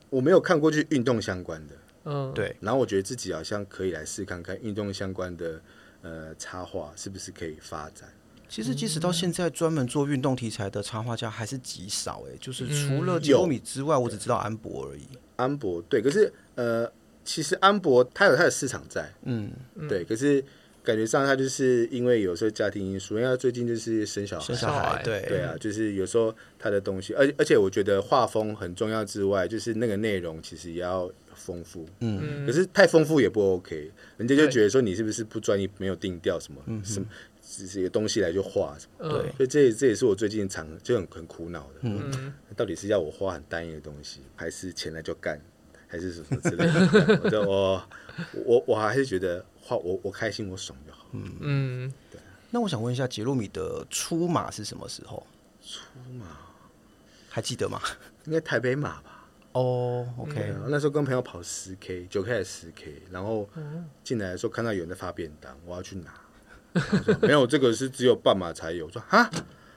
[0.10, 5.62] 我没有看过去运动相关的，嗯，对，然后我觉得自己好像可以来试看看运动相关的。
[6.02, 8.08] 呃，插画是不是可以发展？
[8.50, 12.36] 其实，即使到现在，专门做运动题材的插画家还是极少哎。
[12.42, 15.04] 就是除了吉欧米之外，我只知道安博而已。
[15.36, 16.92] 安博对，可是呃，
[17.24, 19.52] 其实安博他有他的市场在，嗯，
[19.88, 20.04] 对。
[20.04, 20.44] 可是
[20.84, 31.10] 感觉上他就是因为有时候家庭因素，因为他最近就是生小孩，生小孩，对对啊，就是有时候他的东西，而而且我觉得画风很重要之外，就是那个内容其实也要。
[31.36, 37.08] 丰富，嗯，可是太丰富也不 OK，人家就觉得说你是不是不专业，没有定调什么，嗯，什么
[37.68, 45.40] 这些东西来就画什么，对，所以这这也是我最近常就很很苦恼的，嗯，到底是要我画很单一的东西，还是前来就干，
[45.88, 47.22] 还是什么之类的。
[47.24, 47.90] 我就我
[48.46, 51.06] 我我还是觉得画我我开心我爽就好。
[51.14, 52.20] 嗯嗯，对。
[52.52, 55.26] 那我想问一下，杰洛米的出马是什么时候？
[55.62, 55.82] 出
[56.18, 56.26] 马
[57.30, 57.82] 还记得吗？
[58.26, 59.28] 应该台北马吧。
[59.52, 63.50] 哦、oh，OK，那时候跟朋友跑十 K，九 K 还是十 K，然后
[64.04, 66.14] 进来的时候看到有人在发便当，我要去拿。
[67.22, 68.86] 没有，这个是只有半马才有。
[68.86, 69.30] 我说哈，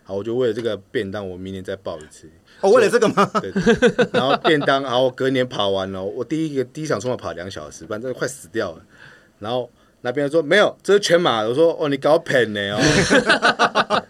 [0.05, 2.31] 好，我就为了这个便当，我明年再报一次。
[2.61, 3.29] 哦，为了这个吗？
[3.41, 4.09] 对，对。
[4.13, 8.83] 然后便当，然后隔年跑完了，我第一个第一场冲马跑两小时，反正快死掉了。
[9.39, 9.71] 然后
[10.03, 11.43] 那边人说没有，这是全马。
[11.43, 14.03] 我说哦，你搞骗呢哦。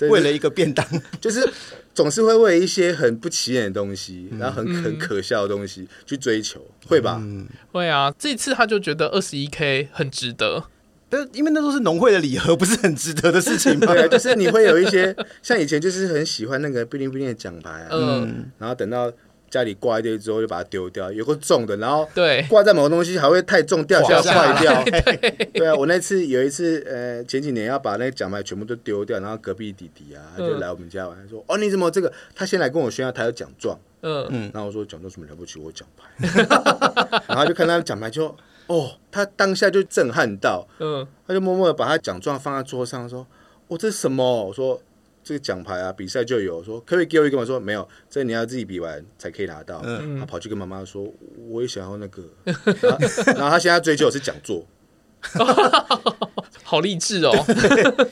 [0.10, 0.84] 为了一个便当，
[1.20, 1.48] 就是
[1.94, 7.18] 总是会为一些很不起眼的东西，然后很很可笑的东西去追求，会吧？
[7.22, 8.12] 嗯，会啊。
[8.18, 10.64] 这次他就觉得二十一 K 很值得，
[11.14, 13.92] 但因为那都是农会的礼盒， 不是很值得的事情吗？
[13.94, 19.12] 对啊，就是你会有一些像以前就是很喜欢那个不灵不灵的奖牌啊，嗯，然后等到。
[19.50, 24.82] 家里挂一堆之后就把它丢掉，有个重的，然后对挂在某个东西还会太重掉下来坏掉。
[24.84, 35.60] 对， 对啊，我那次有一次，呃，前几年要把那个奖牌全部都丢掉，然后隔壁弟弟啊他就来我们家玩，说：“哦，你怎么这个？”他先来跟我炫耀他有奖状，嗯嗯，然后我说：“奖状什么了不起？
[35.60, 37.22] 我奖牌。
[37.28, 43.26] ”然后就看他的奖牌就，哦，他当下就震撼到，嗯，他就默默的把他奖状放在桌上，说
[43.68, 44.80] ：“哦，这是什么？”我说。
[45.26, 47.38] 这个奖牌啊，比赛就有说，可不可以给我一个？
[47.38, 49.80] 我说没有，这你要自己比完才可以拿到。
[49.82, 51.10] 嗯、他跑去跟妈妈说，
[51.48, 52.22] 我也想要那个。
[52.44, 52.98] 然后，
[53.32, 54.66] 然后他现在追求的是讲座，
[56.62, 57.32] 好励志哦。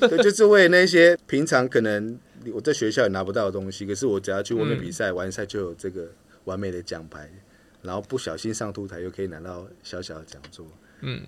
[0.09, 2.19] 对，就是为那些平常可能
[2.55, 6.09] 我在学校也拿不到的东西，可是我只要去外面比赛、嗯、完赛就有这个
[6.45, 7.31] 完美的奖牌，
[7.83, 10.67] 然后不小心上凸台又可以拿到小小的讲座。
[11.01, 11.21] 嗯，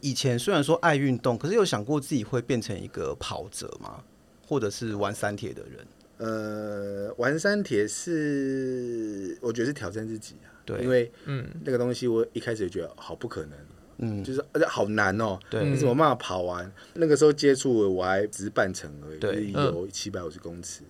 [0.00, 4.04] 以前虽然说爱运动，可是有想过自己会变成一个跑者吗？
[4.46, 5.86] 或者是玩三铁的人，
[6.18, 13.58] 呃，玩三铁是我觉得是挑战自己啊，对，因为嗯，那个东西我一开始就觉得好不可能，
[13.96, 16.70] 嗯，就是而且好难哦，对，你怎么办法跑完？
[16.92, 20.82] 那个时候接触我还只是半程而已，对，有七百五十公尺，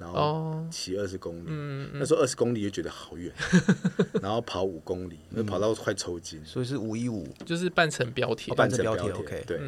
[0.00, 3.32] 然后骑二十公里，那时候二十公里就觉得好远，
[4.20, 9.60] 然后跑五公里，跑到快抽筋，所以是五一五，就是半程标铁，半程标铁，OK，对，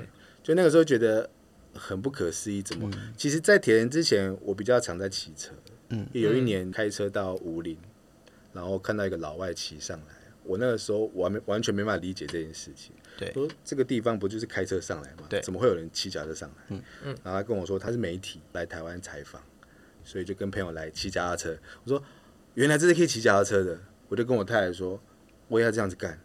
[0.42, 1.30] 就那个时候觉得。
[1.74, 2.86] 很不可思议，怎么？
[2.92, 5.54] 嗯、其实，在铁人之前，我比较常在骑车。
[5.88, 7.78] 嗯，有一年开车到武陵，
[8.52, 10.14] 然后看到一个老外骑上来，
[10.44, 12.92] 我那个时候完完全没办法理解这件事情。
[13.18, 15.24] 对，说这个地方不就是开车上来吗？
[15.30, 16.56] 对，怎么会有人骑脚车上来？
[16.68, 19.42] 嗯嗯，然后他跟我说他是媒体来台湾采访，
[20.04, 21.56] 所以就跟朋友来骑脚踏车。
[21.84, 22.02] 我说
[22.54, 25.00] 原来这是可以骑脚踏车的，我就跟我太太说
[25.48, 26.18] 我也要这样子干。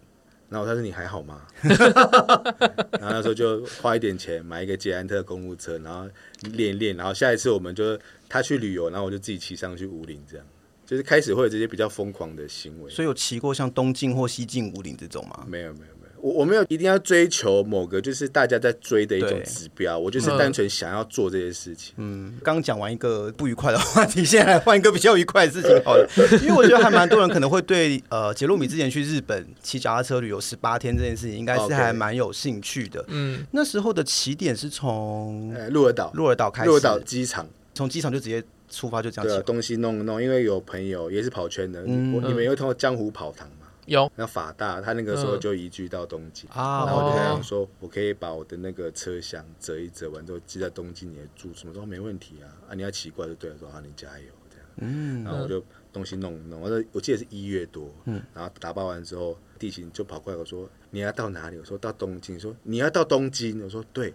[0.49, 1.45] 然后他说你还好吗？
[1.61, 6.09] 然后那时候就花一点钱买一个捷安特公路车，然后
[6.53, 10.45] 练一练，然后下一次我们就他去旅游，然后我就自己骑上去武陵，这样
[10.85, 12.89] 就是开始会有这些比较疯狂的行为。
[12.89, 15.45] 所以有骑过像东进或西进武陵这种吗？
[15.45, 15.96] 没有没有。
[16.21, 21.93] 我我没有一定要追求某个就是大家在追的一种指标，我就是单纯想要做这些事情。
[21.97, 26.07] 嗯，刚讲完一个不愉快的话题， 现在来换一个比较愉快的事情好了。
[26.41, 33.03] 因为我觉得还蛮多人可能会对呃杰洛米之前去日本骑脚踏车旅游十八天这件事情，应该是还蛮有兴趣的。
[33.07, 39.27] 嗯，那时候的起点是从鹿儿岛，鹿儿岛开始，鹿儿岛机场，从机场就直接出发就这样。
[39.27, 43.56] 对，东西弄弄，因为有朋友也是跑圈的，嗯、你们有通过江湖跑堂吗？
[43.87, 52.51] 有那法大，他那个时候就移居到东京，嗯、然后我就跟他说，我可以把我的那个车厢折一折完之后寄在东京你的住处，什么时候没问题啊？
[52.69, 54.65] 啊，你要奇怪就对了，说啊，你加油这样。
[54.79, 61.57] 嗯，然后我就东西弄弄，我说我记得是一月多，嗯，然后打包完之后，地勤就跑过来我说你要到哪里？
[61.57, 62.37] 我说到东京。
[62.37, 63.63] 说你要到东京？
[63.63, 64.13] 我说对，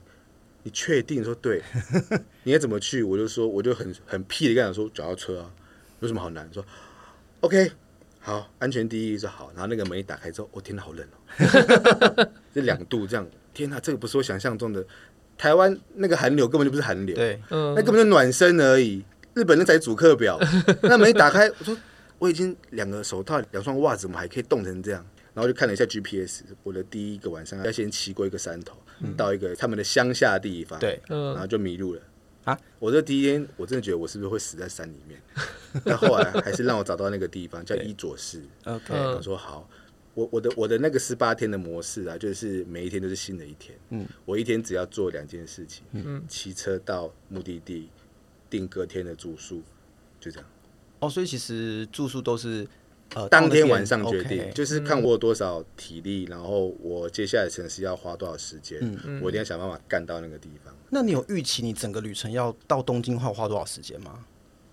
[0.64, 1.24] 你确定？
[1.24, 1.62] 说对，
[2.44, 3.02] 你要怎么去？
[3.02, 5.50] 我就说我就很很屁的跟他说找到车啊，
[6.00, 6.46] 有什么好难？
[6.52, 6.62] 说
[7.40, 7.72] OK。
[8.24, 14.85] 好，安全第一是好，然后那个门一打开之后，我、哦、天哪，好冷哦， 这两度这样，天哪，这个不是我想象中的，
[15.37, 19.04] 台湾那个寒流根本就不是寒流，对，嗯，那根本就暖身而已，
[19.35, 20.38] 日本那才主客表，
[20.82, 21.76] 那门一打开，我说
[22.20, 25.04] 我已经两个手套、两双袜子，怎么还可以冻成这样？
[25.35, 32.00] 然后就看了一下 GPS，我的第一个晚上要先骑过一个山头，嗯、到一个他们的乡下的地方，对，嗯，然后就迷路了。
[32.44, 32.59] 啊！
[32.78, 35.20] 我这第一天，我真的觉得我是不是会死在山里面？
[35.85, 38.42] 但后来还是让我找到那个地方，叫伊佐市。
[38.64, 39.68] OK，我说好，
[40.14, 43.78] 我我的我的那个十八天的模式啊，就是每一天都是新的一天。
[43.90, 47.88] 嗯，我一天只要做两件事情，嗯，骑车到目的地，
[48.50, 49.62] 订隔天的住宿，
[50.20, 50.48] 就这样。
[50.98, 52.66] 哦，所以其实住宿都是。
[53.14, 60.74] 呃，当天晚上决定，okay, 就是看我有多少体力，嗯、然后我接下来城市要花多少时间，嗯、我一定要想办法干到那个地方。
[60.95, 64.26] 那你有预期你整个旅程要到东京要花多少时间吗？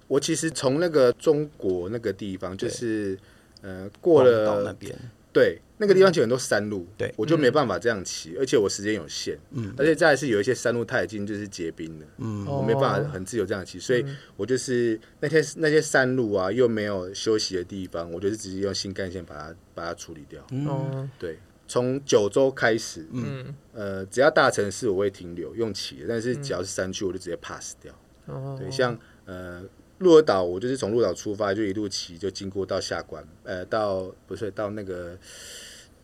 [0.10, 3.18] 我其实从那个中国那个地方，就是
[3.62, 4.94] 呃过了那边。
[5.32, 14.04] 对，那个地方其实很多山路，对，我就没办法这样骑，而且我时间有限，嗯，而且再来是有一些山路它已经就是结冰了，嗯，我没办法很自由这样骑，所以
[14.36, 21.38] 我就是那些那些山路啊，又没有休息的地方，我就是直接用新干线把它把它处理掉，嗯，对，
[21.70, 27.94] 从九州开始，嗯，呃，只要大城市我会停留用骑，但是只要是山区我就直接 pass 掉，
[28.26, 29.64] 哦，对，像呃。
[30.00, 35.18] 鹿儿岛，我就是从鹿儿岛出发，就一路骑，就经过到下关，呃，到不是到那个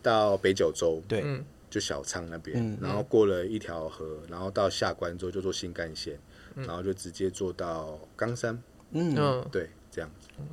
[0.02, 1.24] 到北九州，对，
[1.70, 6.20] 就小仓那边，嗯、然后过了一条河，然后到下关之后就坐新干线，
[6.56, 9.14] 嗯、然后就直接坐到冈山，嗯，
[9.50, 9.70] 对，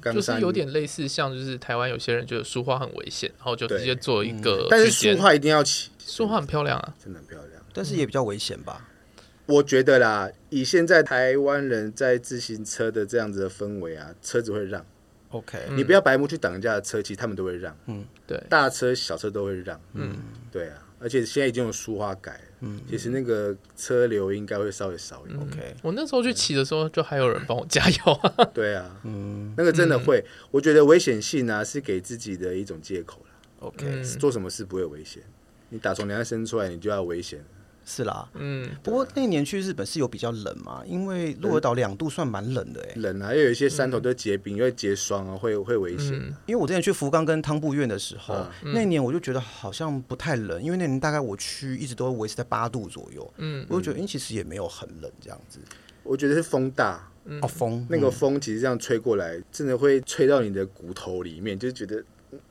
[0.03, 8.89] 就是有点类似，像就是台湾有些人觉得书画很危险，然后就直接做一个、嗯，但是书画一定要起，书画很漂亮啊，真的很漂亮，但是也比较危险吧。
[9.45, 14.85] 我觉得啦，以现在台湾人在自行车的这样子的氛围啊，车子会让。
[15.29, 17.75] OK，你不要白目去挡人家的车，其实他们都会让。
[17.87, 19.81] 嗯，对，大车小车都会让。
[19.93, 20.15] 嗯，
[20.51, 25.39] 对啊，而且现在已经有书画改，嗯，其实那个车流应该会稍微少一点。
[25.41, 28.19] OK，我那时候去骑的时候，就还有人帮我加油。
[28.55, 33.67] 对啊，嗯，那个真的会，我觉得危险性啊是给自己的一种借口了。
[33.67, 35.21] OK，做什么事不会危险？
[35.69, 37.43] 你打从娘胎生出来，你就要危险。
[37.85, 46.13] 是啦，嗯，不过那年去日本是有比较冷嘛，因为鹿儿岛两度算蛮冷的哎，冷啊，又有一些山头都结冰，因为结霜啊，会会危险。
[46.45, 55.59] 因为我之前去福冈跟汤布院的时候，那年我就觉得好像不太冷，因为那年大概我去一直都维持在八度左右，嗯，我就觉得，其实也没有很冷这样子。
[56.03, 57.11] 我觉得是风大，
[57.41, 62.01] 哦，风，那个风其实这样吹过来，真的会吹到你的骨头里面，就是觉得，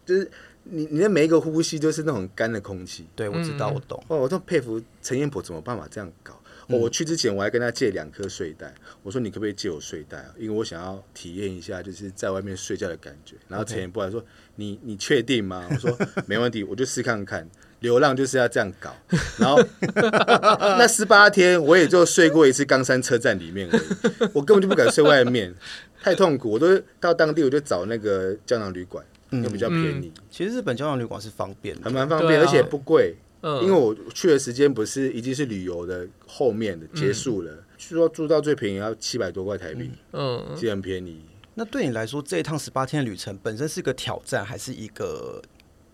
[0.04, 0.30] 就是。
[0.64, 4.02] 你你的每一个呼吸都是那种干的空气，对，我知道，我懂。
[4.08, 6.34] 哦，我都佩服陈彦博怎么办法这样搞。
[6.68, 10.34] 哦，我去之前我还跟他借两颗睡袋，我说你可不可以借我睡袋啊？
[10.38, 13.34] 因为我想要体验一下就是在外面睡觉的感觉。
[13.48, 14.24] 然后陈彦博还说
[14.56, 17.48] ：“你你确定吗？”我说： “没问题，我就试看看。”
[17.80, 18.94] 流浪就是要这样搞。
[19.38, 19.60] 然后
[20.78, 25.52] 那十八天我也就睡过一次冈山车站里面而已，我根本就不敢睡外面，
[26.00, 26.52] 太痛苦。
[26.52, 29.04] 我都到当地我就找那个胶囊旅馆。
[29.42, 33.14] 又比较便宜，其实日本胶囊旅馆是方便的，还蛮方便，而且不贵。
[33.60, 41.20] 因为我去的时间不是已经是旅游的后面的结束了，据说住到最便宜要七百多块台币，嗯，其实很便宜。
[41.54, 45.42] 那对你来说，这一趟十八天的旅程本身是个挑战，还是一个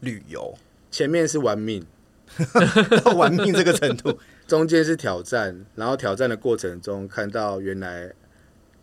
[0.00, 0.54] 旅游？
[0.90, 1.82] 前面是玩命，
[3.02, 8.12] 到玩命这个程度， 中间是挑战，然后挑战的过程中看到原来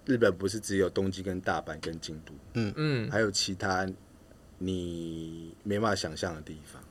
[0.05, 3.87] 日本不是只有东京跟大阪跟京都，嗯嗯，还有其他。
[4.57, 6.81] 你没办法想象的地方。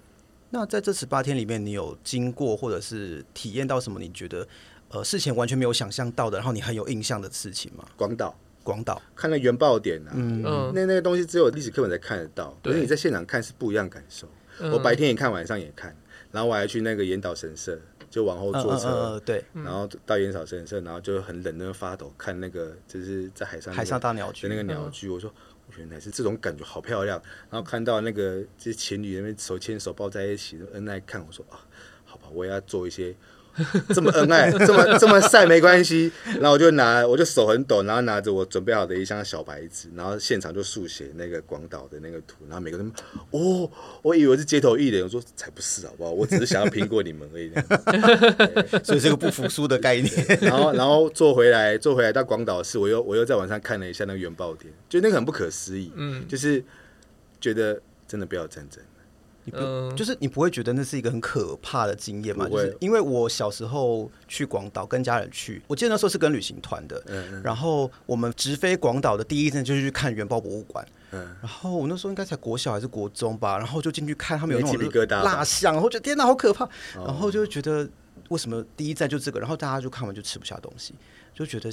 [0.51, 3.99] 那在这十八天里面，你有经过或者是体验到什么？
[3.99, 4.47] 你觉得
[4.89, 7.85] 呃事前完全没有想象到的，然后你很有印象的事情吗？
[7.97, 14.29] 广岛，广岛，看了原爆点啊，嗯，那那个东西只有历史课本才看得到，可是你在现场看是不一样感受。
[14.73, 15.97] 我白天也看，晚上也看，
[16.31, 17.77] 然后我还去那个岩岛神社，
[18.09, 25.35] 就往后坐车，对，然后到岩岛神社，然后就很冷，那个发抖，看那个就是在海上海上大鸟居那个鸟居，我说。
[25.77, 27.21] 原来是这种感觉，好漂亮。
[27.51, 31.59] 然后看到那个这情侣那边手牵手抱在一起，恩爱看，我说啊，
[32.05, 33.15] 好吧，我也要做一些。
[33.95, 36.11] 这么恩爱， 这么这么晒没关系。
[36.41, 42.37] 然后我就拿，我就手很抖，然后拿着我准备好的一箱小白纸，然后现场就速写那个广岛的那个图。
[42.49, 42.93] 然后每个人，
[43.31, 43.71] 哦，
[44.03, 46.11] 我以为是街头艺人，我说才不是，好不好？
[46.11, 47.51] 我只是想要拼过你们而已。
[48.85, 50.13] 所以这个不服输的概念。
[50.41, 55.93] 然后，然后坐回来，坐回来到广岛市，我又我又在网上看了一下那个原爆点，就那个很不可思议。
[55.97, 56.63] 嗯，就是
[57.41, 58.83] 觉得真的不要战争。
[59.45, 62.49] 你不就是你不会觉得那是一个很可怕的经验吗？
[62.49, 77.89] 就是因为我小时候去广岛跟家人去，我记得那时候是跟旅行团的，嗯然后我们直飞广岛的第一站就是去看原爆博物馆，然后我那时候应该才国小还是国中吧，然后就进去看他们有那种蜡像，然后觉得天哪好可怕，然后就觉得
[78.31, 80.95] 为什么第一站就这个，然后大家就看完就吃不下东西，
[81.35, 81.71] 就觉得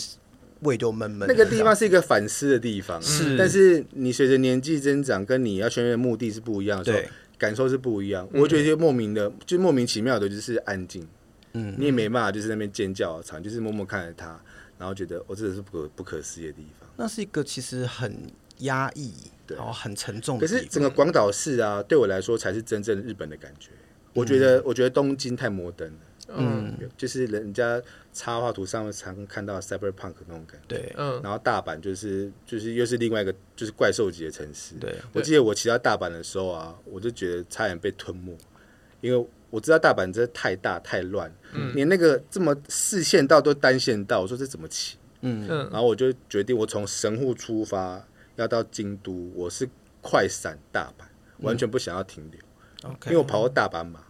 [0.63, 1.28] 胃就闷闷。
[1.28, 7.09] 那个地方是一个反思的地方，是，但是你随着年纪增长，跟你要宣传的目的是不一样的，对。
[7.41, 11.07] 感受是不一样，我觉得就莫名的，嗯、就莫名其妙的，就是安静。
[11.53, 14.39] 嗯，你也没办法，就是在那边尖叫场，就是默默看着他，
[14.77, 16.87] 然后觉得我、哦、这个是不可不可思议的地方。
[16.97, 18.15] 那是一个其实很
[18.59, 19.11] 压抑，
[19.47, 20.45] 对然后很沉重的。
[20.45, 23.71] 可是整个广岛市啊，对我来说才是真正日本的感觉。
[24.13, 25.99] 我觉得，嗯、我觉得东京太摩登了。
[26.38, 27.82] 嗯，就是人家
[28.13, 30.67] 插画图上面常看到 cyberpunk 那种感觉。
[30.67, 34.75] 对，嗯，然后大阪就是就是又是另外一个就是怪兽级的城市。
[34.75, 38.38] 对，我记得我骑到大阪的时候啊，我就觉得差点被吞没，
[39.01, 44.97] 因为我知道大阪真的太大太乱，嗯，连那个这么四线道都单线道，我说这怎么骑？
[45.21, 45.47] 嗯。
[45.49, 48.05] 嗯，然后我就决定我从神户出发
[48.38, 49.67] 要到京都，我是
[50.01, 51.03] 快闪大阪，
[51.45, 52.39] 完全不想要停留。
[52.89, 54.01] ，okay, 因为我跑过大阪嘛，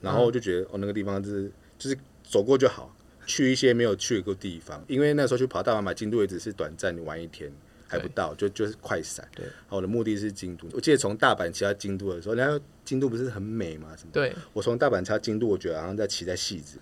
[0.00, 2.94] 然后我就觉得哦，那个地方就是就是走过就好，
[3.26, 7.52] 去一些没有去过地方，因为那时候去跑大阪嘛，京都也只是短暂，你玩一天
[7.86, 9.26] 还不到，就就是快闪。
[9.34, 10.66] 对，我的目的是京都。
[10.72, 13.88] 我记得从大阪骑到京都的时候，然后京都不是很美吗？
[13.96, 14.10] 什么？
[14.12, 16.78] 对，我从大阪骑到京都，我觉得好像在骑在戏子。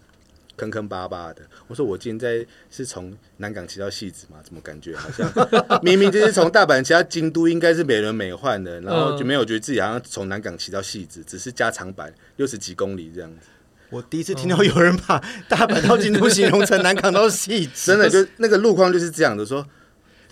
[0.55, 4.39] 坑坑巴巴的，我说我今天在是从南港骑到戏子嘛？
[4.45, 5.27] 怎么感觉好像
[5.83, 13.47] 明明就是从大阪骑到京都，应该是美轮美奂的，然后就没有觉得自己好像从南港骑到戏子，只是加长版六十几公里这样子。
[13.93, 19.45] 我第一次听到有人把大阪到京都形容成南港到汐止， 真的就那个路况就是这样的。
[19.45, 19.65] 说，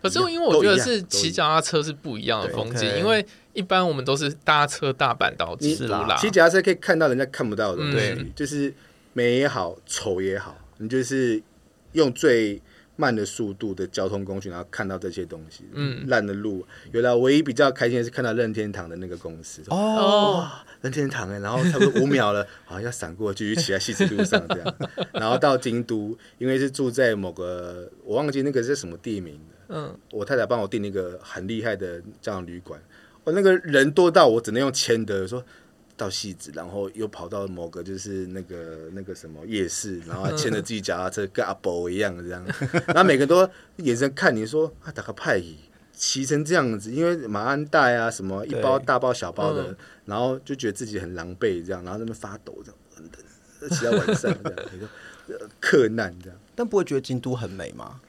[0.02, 8.72] 可是因为我觉得是骑脚踏车是不一样的风景，因为一般我们都是搭车大阪到京都啦，骑脚踏车可以看到人家看不到的东西，对，就是。
[9.12, 11.42] 美也好，丑也好，你就是
[11.94, 12.62] 用最
[13.00, 15.64] 慢的速度的交通工具，然后看到这些东西。
[15.72, 19.62] 嗯，烂的路，原来唯一比较开心的是看到任天堂的那个公司。
[19.68, 20.46] 哦，
[20.82, 24.76] 任天堂哎，然后差不多五秒了，好像要闪过，继续骑在汐止路上这样。
[25.14, 29.40] 然后到京都，因为是住在某个我忘记那个是什么地名。
[29.68, 32.78] 嗯，我太太帮我订那个很厉害的这样旅馆。
[33.24, 35.42] 我那个人多到我只能用牵的说。
[36.00, 42.42] 到戏子，然后又跑到某个就是那个那个什么夜市，然后牵着 自己脚踏车跟阿伯一样这样，
[42.86, 43.46] 然后每个都
[43.76, 45.58] 眼神看你说啊，打个派椅
[45.92, 49.76] 骑成这样子，因为马鞍带啊什么一包大包小包的，
[50.06, 54.88] 然后就觉得自己很狼狈这样，然后在那边发抖这样，等等，骑到晚上这样， 你说
[55.60, 58.00] 克难这样，但不会觉得京都很美吗？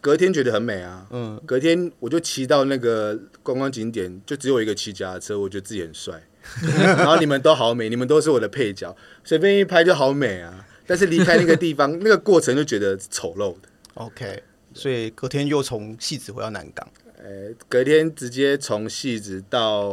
[0.00, 6.22] 隔天觉得很美啊，嗯，隔天我就骑到那个观光景点，就只有一个骑脚踏车，我觉得自己很帅。
[6.84, 10.66] 然后你们都好美，你们都是我的配角，随便一拍就好美啊！
[10.86, 13.68] 但是离开那个地方， 那个过程就觉得丑陋的。
[13.94, 14.42] OK，
[14.72, 16.88] 所以隔天又从戏子回到南港。
[17.18, 19.92] 呃，隔天直接从戏子到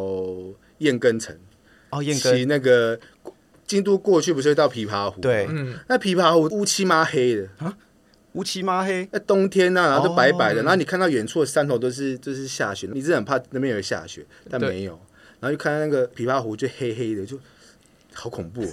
[0.78, 1.36] 燕根城。
[1.90, 2.36] 哦，燕根。
[2.36, 3.00] 骑那个
[3.68, 5.20] 京都过去不是会到琵琶湖？
[5.20, 5.76] 对，嗯。
[5.88, 7.76] 那琵琶湖乌漆嘛黑的啊，
[8.34, 9.08] 乌漆嘛黑。
[9.12, 15.00] 那冬天呢，然后都白白的，然后你看到远处的山头都是就是下雪，你是很怕那边有下雪，但没有。
[15.46, 17.40] 然后就看到那个琵琶湖就黑黑的，就
[18.16, 18.64] 好恐怖。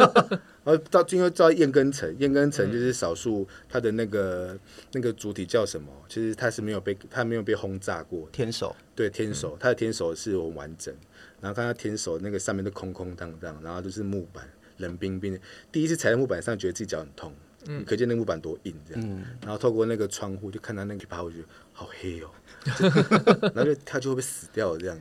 [0.64, 4.58] 然后到最后到燕根城，燕根城就是少数它的那个
[4.92, 5.92] 那个主体叫什么？
[6.08, 8.26] 其实它是没有被它没有被轰炸过。
[8.32, 10.94] 天守对天守，它的天守是我完整。
[11.42, 14.48] 然后看到天守那个上面都空空荡荡，然后就是木板
[14.78, 15.38] 冷冰冰的。
[15.70, 17.34] 第一次踩在木板上，觉得自己脚很痛。
[17.66, 19.02] 嗯，可见那木板多硬这样。
[19.06, 21.44] 嗯，然后透过那个窗户就看到那个琵琶湖，觉得
[21.74, 22.30] 好黑哦。
[23.54, 24.98] 然后就它就会被死掉这样。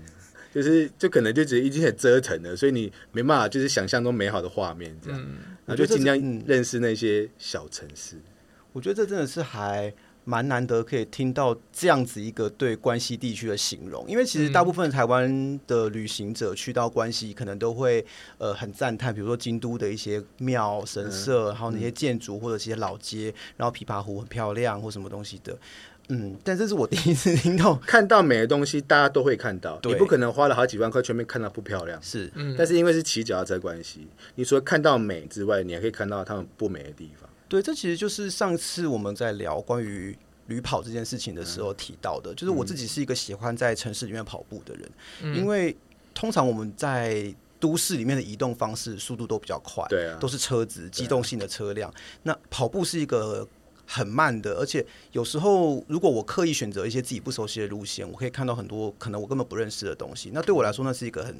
[0.53, 8.17] 就是就可能就觉得已经很折腾了，所以你没办法就是想象中美好的画面这样，嗯、然后就尽量认识那些小城市。
[8.71, 9.93] 我觉得这真的是还
[10.25, 18.05] 蛮难得可以听到这样子一个对关西地区的形容，因为其实大部分台湾的旅行者去到关西，可能都会
[18.37, 25.57] 呃很赞叹，比如说京都的一些庙神社，然后那些建筑或者一些老街，然后琵琶湖很漂亮或什么东西的。
[26.09, 29.77] 嗯，但这是我第一次听到， 看到美的东西，大家都会看到。
[29.77, 31.97] 对你不可能花了好几万块全面看到不漂亮。
[32.03, 32.53] 是，嗯。
[32.57, 37.29] 但是因为是骑脚踏车关系，你除了看到美之外，你还可以看到他们不美的地方。
[37.47, 44.91] 对，这其实就是上次我们在聊关于旅跑这件事情的时候提到的，嗯、就是我自己是一个喜欢在城市里面跑步的人，
[45.21, 45.75] 嗯、因为
[46.13, 51.89] 通常我们在都市里面的移动方式速度都比较快，对啊，都是车子机动性的车辆。
[51.89, 53.47] 啊、那跑步是一个。
[53.85, 60.31] 很慢的，而且有时候如果我刻意选择一些自己不熟悉的路线，我可以看到很多可能我根本不认识的东西。
[60.33, 61.35] 那对我来说，那是一个很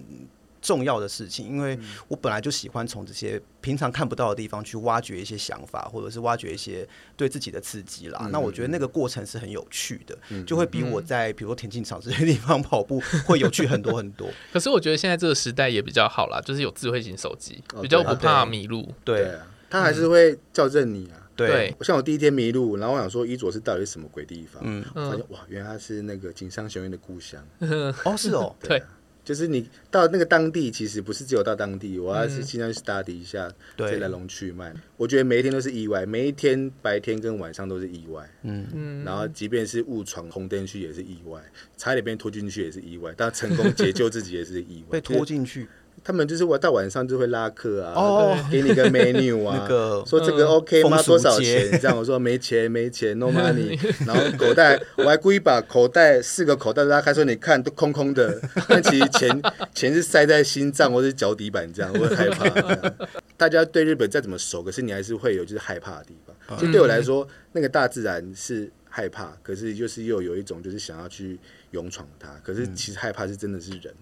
[0.61, 1.77] 重要的事情，因为
[2.07, 6.87] 我本来就喜欢从这些平常看不到的地方去挖掘一些想法，或者是挖掘一些
[7.17, 8.19] 对自己的刺激啦。
[8.23, 14.29] 嗯、那我觉得那个过程是很有趣的，嗯、就会比我在比如说田径场这些地方跑步会有趣很多很多。
[14.53, 18.93] 可是我觉得现在这个时代也比较好啦，就是有智慧型手机，比较不怕迷路。
[19.03, 21.22] 对啊，他还是会校正你啊。
[21.35, 24.61] 对，像我第一天迷路，然后我想说伊佐是到底是什么鬼地方？
[24.65, 27.43] 嗯，发现哇，原来他是那个井上雄彦的故乡。
[28.05, 28.81] 哦，是哦，对，
[29.23, 34.73] 就是你到那个当地，其实不是只有到当地，我要是尽量去 study 一下这来龙去脉。
[34.97, 38.29] 我觉得每一天都是意外，每一天白天跟晚上都是意外。
[38.43, 41.41] 嗯嗯，然后即便是误闯红灯区也是意外，
[41.77, 44.99] 差点被拖进去也是意外，但成功解救自己也是意外。
[44.99, 45.67] 被拖进去。
[46.03, 51.01] 他们就是我到晚上就会拉客啊，哦、给你个 menu 啊， 那个说这个 OK 吗？
[51.03, 51.71] 多少钱？
[51.79, 53.77] 这样我说没钱没钱，no money。
[54.05, 59.41] 然后口袋我还故意把口袋四个口袋拉开，说你看都空空的，但其实钱
[59.73, 62.91] 钱是塞在心脏或者脚底板这样，我很害怕。
[63.37, 66.57] 大家对日本再怎么熟，可是你还是会有就是害怕的地方。
[66.59, 71.39] 其实对我来说，那个大自然是害怕，可是就是又有一种就是想要去
[71.71, 72.29] 勇闯它。
[72.43, 73.93] 可是其实害怕是真的是人。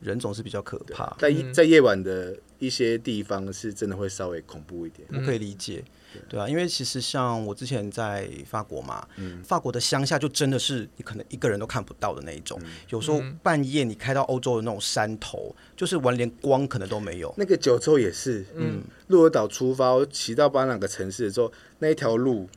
[0.00, 5.84] 人总是比较可怕，在在夜晚的一些地方是真的会稍微恐怖一点，我可以理解。
[6.26, 12.58] 对啊，因为其实像我之前在法国嘛，嗯、法国的乡下就真的是你可能一个人都看不到的那一种。
[12.64, 17.32] 嗯、有时候半夜你开到欧洲的那种山头，就是完连光可能都没有。
[17.36, 22.48] 那个九州也是，嗯，鹿儿岛出发，我骑到巴朗个城市的时候，那一条路，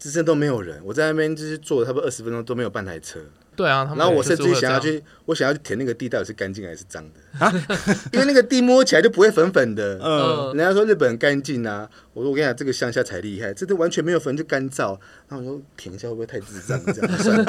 [0.00, 0.82] 真的都没有人。
[0.84, 3.20] 我在那边就是坐了差不多二十分钟都没有半台车。
[3.56, 7.52] 对啊，然后我甚至想要去，我想要去填那个地到底是干净还是脏的啊？
[8.12, 9.98] 因为那个地摸起来就不会粉粉的。
[10.02, 14.98] 嗯，人家说日本很干净啊，我说我跟你讲，这个乡下才厉害，这都完全没有粉，就干燥。
[15.28, 17.44] 然后我说填一下会不会太智障这样？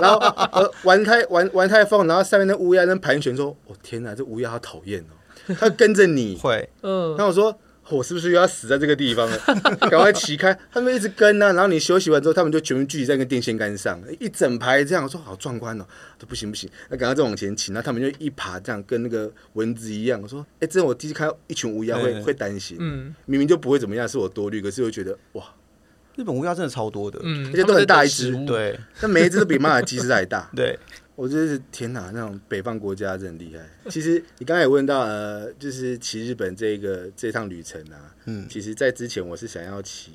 [0.00, 0.16] 然后
[0.52, 7.10] 呃玩太玩玩太疯，然后上面那乌鸦在盘旋说：“哦天哪，这乌鸦好讨厌哦，它跟着你。”会，嗯。
[7.16, 7.58] 然后我说。
[7.90, 9.38] 我是不是又要死在这个地方了？
[9.88, 10.56] 赶快起开！
[10.70, 15.86] 他们一直跟啊，然后你休息完之后，他们就全部聚集在那个电线杆上，一整排这样，我说好壮观哦！
[16.18, 20.20] 都不行不行，那赶快再往前骑，然后他们就一爬这样，跟那个蚊子一样。
[20.20, 25.44] 我说，哎，这我第一次看到一群乌鸦会对会担心，嗯，明明就不会怎么样，是我多虑，可是又觉得哇，
[26.16, 30.78] 日本乌鸦真的超多的，嗯，而且都很大一只，对，但每一只都比马尔济斯还大， 对。
[31.18, 33.68] 我觉得是天哪，那种北方国家真的厉害。
[33.90, 40.12] 其实你刚才也问到，呃，就是骑日本这个这趟旅程啊，嗯，其实，在之前我是想要骑，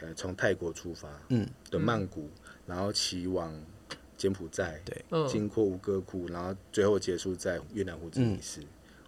[0.00, 2.28] 呃，从泰国出发，嗯，的曼谷，
[2.66, 3.50] 然后骑往
[4.14, 8.60] 柬埔寨，对，经过吴哥窟，然后最后结束在越南胡志明市，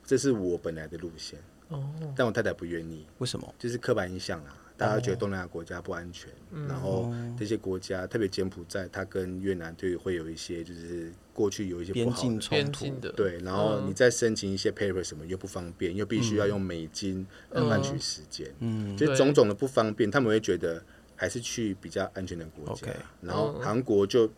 [0.03, 1.39] 这是我本来的路线。
[1.69, 3.55] 哦，但我太太不愿意，为什么？
[3.59, 4.57] 就是刻板印象啊。
[4.77, 20.83] 大家觉得东南亚国家不安全，哦、然后这些国家，特别柬埔寨，它跟越南对会有一些，就是过去有一些不好的边境冲突，对，然后你再申请一些 paper 什么又不方便，又必须要用美金换取时间，嗯，就种种的不方便，他们会觉得
[21.15, 22.89] 还是去比较安全的国家。
[23.21, 24.29] 然后韩国就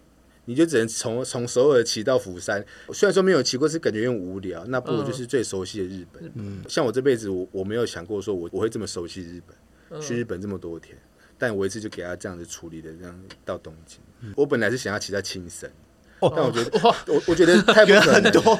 [0.45, 2.62] 你就只能从从首尔骑到釜山，
[2.93, 6.30] 虽然说没有骑过，是感觉有点无聊，那不如就是最熟悉的日本。
[6.34, 9.57] 嗯，像我这辈子我我没有想过说我我会这么熟悉日本。
[10.01, 10.97] 去日本这么多天，
[11.39, 14.01] 但我一次就给他这样子处理的，这样到东京。
[14.34, 15.70] 我本来是想要骑在青森，
[16.20, 16.70] 但我觉得
[17.07, 18.59] 我我觉得太不很多。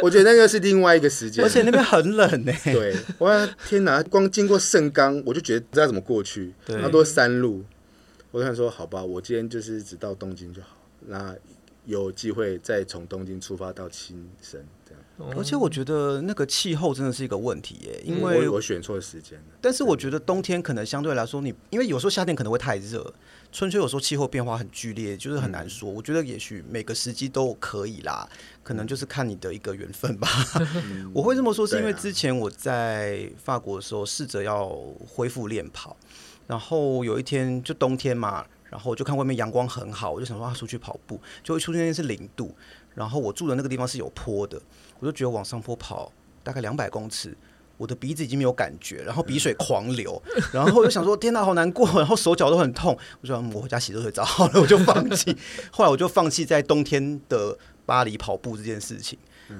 [0.00, 2.52] 我觉得那个是另外一个时间，而且那边很冷呢。
[2.64, 7.64] 对，我 天哪，光经过盛冈，我就觉得不知道怎么过去，那都是山路。
[8.30, 10.68] 我就想说，好吧，我今天就是只到东京就好，
[11.06, 11.36] 那
[11.84, 14.64] 有机会再从东京出发到青森。
[15.36, 19.44] 而且我觉得那个气候真的是一个问题耶，因为我选错时间了。
[19.60, 23.14] 但是我觉得冬天可能相对来说，你因为有时候夏天可能会太热，
[23.52, 25.88] 春秋有时候气候变化很剧烈，就是很难说。
[25.88, 28.28] 我觉得也许每个时机都可以啦，
[28.64, 30.28] 可能就是看你的一个缘分吧。
[31.14, 34.68] 我会这么说，是因为之前我在法国的时候试着要
[35.06, 35.96] 恢复练跑，
[36.48, 42.52] 然后有一天就冬天嘛，然后就看外面阳光很好，我就想说啊出去跑步，就会出现是零度，
[42.94, 44.60] 然后我住的那个地方是有坡的。
[45.02, 46.12] 我就觉得往上坡跑
[46.44, 47.36] 大概两百公尺，
[47.76, 50.22] 我的鼻子已经没有感觉，然后鼻水狂流，
[50.52, 55.36] 然后我就想说天哪，好难过，然后手脚都很痛，我说我回家洗热水澡好了，我就放弃。
[55.72, 59.18] 后来我就放弃在冬天的巴黎跑步这件事情。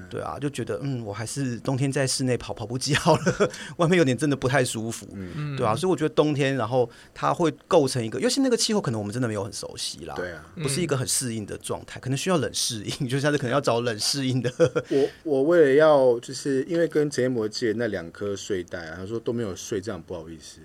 [0.09, 14.51] 对啊，就觉得嗯，我还是冬天在室内跑跑步机好了， 外面有点真的不太舒服，嗯，对啊，所以我觉得冬天，然后它会构成一个，尤其那个气候，可能我们真的没有很熟悉啦，对啊，不是一个很适应的状态，可能需要冷适应， 就像是可能要找冷适应的。
[14.89, 20.59] 我我为了要，就是因为跟陈彦博借那两颗睡袋啊，他说都没有睡，这样不好意思，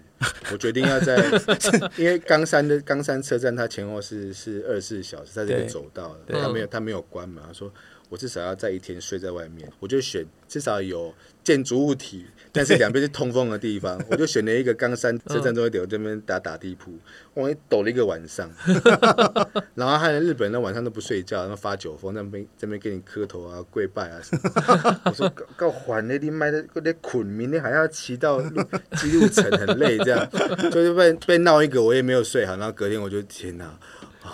[0.53, 1.17] 我决定要在，
[1.97, 7.73] 因为冈山的冈山车站，它前后是是二十四小时，在这边走道的，他没有他没有关门，他说。
[8.09, 16.93] 我至少要在一天睡在外面，我就选至少有建筑物体，但是两边是通风的地方，我就选了一个冈山车站中一点，我这边打打地铺，
[17.35, 18.51] 我抖了一个晚上，
[19.75, 25.01] 然后还有日本人那晚上都不睡觉，然后发酒疯，在那边这边给你磕头啊、跪拜啊什么。
[25.05, 28.41] 我说 够烦的，你买的嗰啲捆，明天还要骑到
[28.97, 30.29] 基路城，很累，这样
[30.71, 33.79] 就是被被闹一个，我也没有睡好，然后隔天我就天哪。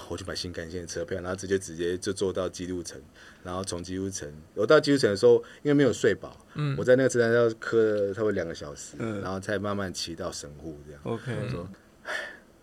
[0.08, 3.00] 我就买新干线的车票，然后直接直接就坐到基路城，
[3.44, 7.78] 然后从基督城，我到基督城的时候，因为没有睡饱，嗯，我在那个车站要磕
[8.08, 11.00] 了差不多两个小时，嗯，然后才慢慢骑到神户这样。
[11.04, 11.68] OK，我说，
[12.04, 12.12] 唉，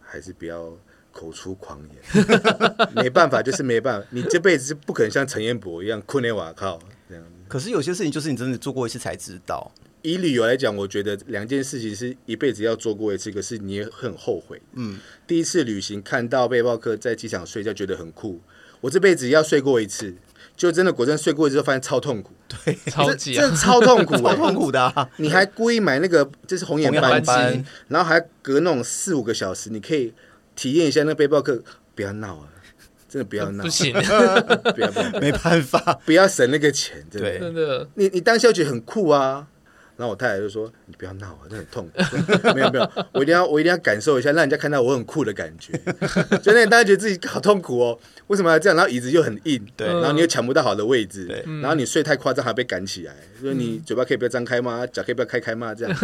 [0.02, 0.76] 还是不要
[1.12, 2.26] 口出狂言，
[2.96, 7.24] 没办法，就是没办法，你这辈子是不可能像陈彦博一样困在瓦靠这样。
[7.48, 9.72] 可是有些事情就是你真的做过一次才知道。
[10.04, 14.60] 以旅游来讲，我觉得两件事情是一辈子要做过一次，可是你也很后悔。
[14.74, 18.42] 嗯，第一次旅行看到背包客在机场睡觉，觉得很酷。
[18.80, 20.16] 我这辈子要睡过一次，
[20.56, 22.32] 就真的果真睡过一次，就发现超痛苦。
[22.48, 25.10] 对，超级真的超痛苦， 超痛苦的啊。
[25.18, 27.32] 你还故意买那个就是红眼班机，
[27.88, 30.14] 然后还隔那种四五个小时，你可以
[30.56, 31.62] 体验一下那背包客。
[31.94, 32.48] 不要闹啊！
[33.10, 33.92] 真的不要闹，不行，
[34.74, 34.90] 不要
[35.20, 37.88] 没办法，不要省那个钱，真的，对真的。
[37.96, 39.48] 你你当下觉得很酷啊。
[40.02, 42.54] 然后我太太就说：“你不要闹啊，那很痛苦。
[42.56, 45.80] 没有没有，我一定要我一定要感受一下，让人家看到我很酷的感觉。
[46.42, 48.76] 就那大家觉得自己好痛苦哦，为什么要这样？
[48.76, 53.16] 然后椅子又很硬，对，然后你又抢不到好的位置，对，然后你睡太夸张还被赶起来。
[53.40, 54.88] 说你嘴巴可以不要张开吗？
[54.88, 55.76] 脚可以不要开开吗？
[55.76, 55.96] 这样。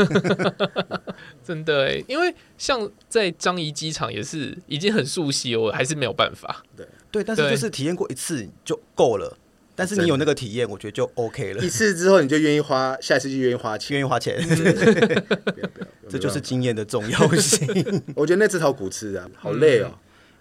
[1.43, 6.63] 真的哎，因为像在樟宜机场也是已经很熟悉，我还是没有办法。
[6.75, 9.35] 对对，但是就是体验过一次就够了。”
[9.77, 11.63] 但是你有那个体验，我觉得就 OK 了。
[11.63, 14.35] 一次之后，你就愿意花，下一次就愿意花钱，愿意花钱。
[16.09, 17.67] 这就是经验的重要性。
[18.17, 19.91] 我觉得那只好苦吃啊，好累哦。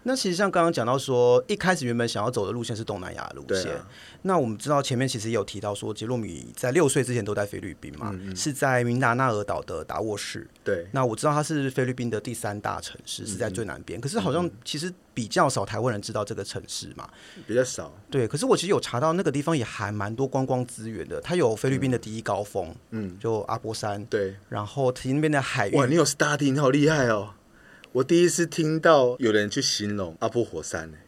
[0.08, 3.76] 那其实像刚刚讲到说，一开始原本想要走的路线是东南亚路线。
[4.22, 10.48] 那我们知道前面其实也有提到说，杰洛米在六岁之前都在菲律宾嘛，是在明达纳尔岛的达沃市。
[10.62, 10.86] 对。
[10.92, 14.00] 那我知道它是菲律宾的第三大城市，是在最南边。
[14.00, 17.10] 可是好像其实比较少台湾人知道这个城市嘛，
[17.44, 17.92] 比较少。
[18.08, 18.28] 对。
[18.28, 24.04] 可是我其实有查到那个地方也还蛮多观光资源的，它有菲律宾的第一高峰，嗯，就阿波山。
[24.06, 24.36] 对。
[24.48, 27.30] 然后其实那边的海域，哇，你有 study，你好厉害哦。
[27.96, 30.98] 我第一次听到有人去形容阿波火山呢，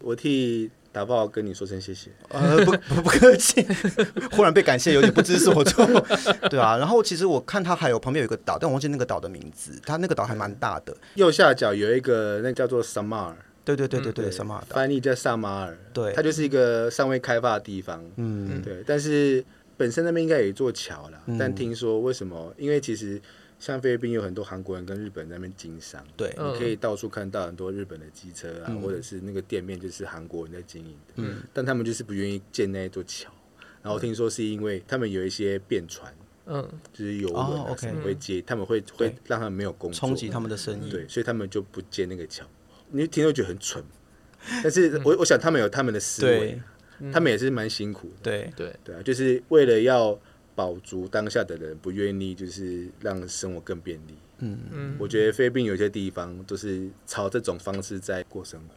[0.00, 2.10] 我替打爆跟你说声谢谢。
[2.30, 3.64] 呃，不不不客气，
[4.34, 5.86] 忽然被感谢有点不知所措。
[6.50, 9.80] 对啊，然后其实我看它还有旁边有一个岛，但我忘记那个岛的名字。
[9.86, 13.36] 它那个岛还蛮大的，右下角有一个那个叫做萨马尔。
[13.64, 15.78] 对对对对对，萨马尔翻译叫萨马尔。
[15.94, 18.04] 对，它就是一个尚未开发的地方。
[18.16, 18.82] 嗯，对。
[18.84, 19.44] 但是
[19.76, 22.52] 本身那边应该有一座桥了，但听说为什么？
[22.58, 23.22] 因为其实。
[23.58, 33.32] 像菲律宾有很多韩国人跟日本人在那边经商，对，你可以到处看到很多日本的机车啊，嗯、或者是那个店面就是韩国人在经营的，嗯，但他们就是不愿意建那一座桥，
[33.82, 42.44] 然后听说是因为他们有一些便船，嗯，就是游轮啊什么会接，他们会会让他们没有工作，冲击他们的生意，对，所以他们就不建那个桥。
[42.90, 43.82] 你听都觉得很蠢，
[44.62, 46.60] 但是我我想他们有他们的思维，
[47.10, 48.52] 他们也是蛮辛苦的，对。
[48.54, 48.76] 对。
[48.84, 50.20] 对啊，就是为了要。
[50.56, 54.16] 保足当下的人不愿意，就是让生活更便利。
[54.38, 58.74] 嗯嗯，我觉得菲律宾有些地方都是朝这种方式在过生活。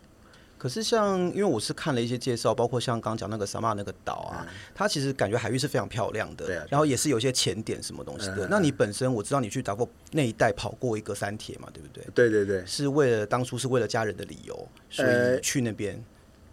[0.57, 6.45] 可是像，因为我是看了一些介绍，包括像刚讲那个萨马那个岛啊，嗯、它其实感觉海域是非常漂亮的。
[6.45, 6.65] 对啊。
[6.69, 8.45] 然后也是有些潜点什么东西的。
[8.45, 12.03] 嗯、那你本身我知道你去达过那一带跑过一个三铁嘛，对不对？
[12.13, 12.65] 对对对。
[12.65, 15.95] 是为了当初是为了家人的理由，所以去那边。
[15.95, 16.03] 呃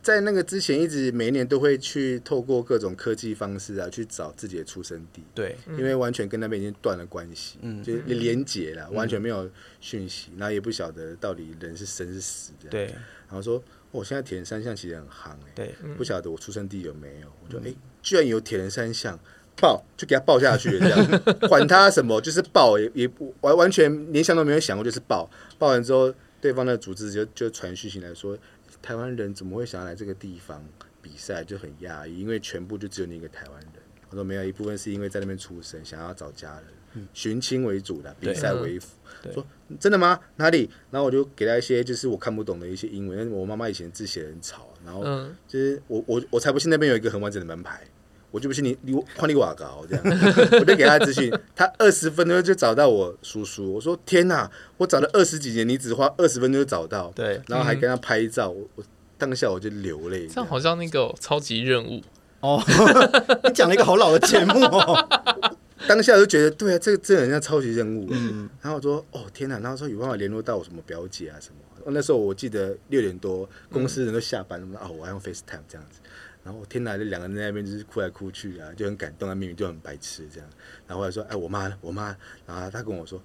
[0.06, 5.20] 在那个之前，一直每一年都会去透过各种科技方式啊，去找自己的出生地。
[5.34, 9.50] 对，因为完全跟那边已经断了关系，嗯，就连结了，完全没有
[9.80, 12.70] 讯息，然后也不晓得到底人是生是死这样。
[12.70, 12.84] 对，
[13.26, 17.26] 然后说，我现在铁人三项其实很夯哎，对，不晓得我出生地有没有？
[17.44, 19.18] 我就，哎，居然有铁人三项，
[19.60, 25.28] 报就给他报下去，这样， 管他什么，就是报，也也不完完全连想都没有想过，就是报。
[25.58, 28.38] 报完之后，对方的组织就就传讯息来说。
[28.86, 30.64] 台湾人怎么会想要来这个地方
[31.02, 31.42] 比赛？
[31.42, 33.72] 就很讶异，因为全部就只有你一个台湾人。
[34.10, 38.96] 我说没有，一部分是因为在那边出生，想要找家人，寻亲为主的，比赛为辅。
[39.34, 39.44] 说
[39.80, 40.20] 真的吗？
[40.36, 40.70] 哪里？
[40.92, 45.02] 然后我就给他一些就是我看不懂的一些英文，因为我妈妈以前字写得很吵，然后
[45.48, 47.82] 就是我我我才不信那边有一个很完整的门牌，
[48.30, 50.04] 我就不信你你换你瓦高这样，
[50.60, 53.74] 我就给他资讯，他二十分钟就找到我叔叔。
[53.74, 58.84] 我说天哪，我找了二十几年，你只花二十分钟就找到，对，然后还跟他拍照，我我
[59.16, 60.26] 当下我就流泪。
[60.26, 62.02] 这样好像那个超级任务
[62.40, 62.62] 哦，
[63.44, 65.08] 你讲了一个好老的节目哦，
[65.88, 68.06] 当下就觉得对啊，这个真的很像超级任务。
[68.10, 76.00] 嗯，然后我说哦天哪，然后说有办法联络到我什么表姐啊什么，那时候我记得六点多公司人都下班了，哦，我还用 FaceTime 这样子。
[76.46, 80.48] 然后天哪，这两个人在那边就是哭来哭去啊，就很感动啊，明明就很白痴这样。
[80.86, 82.16] 然后后来说，哎，我妈，我妈，
[82.46, 83.20] 然后她跟我说，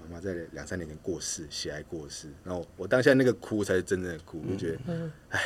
[0.00, 2.28] 妈妈在两三年前过世，血癌过世。
[2.42, 5.40] 然后我当下那个哭才是真正的哭，我就觉得，哎，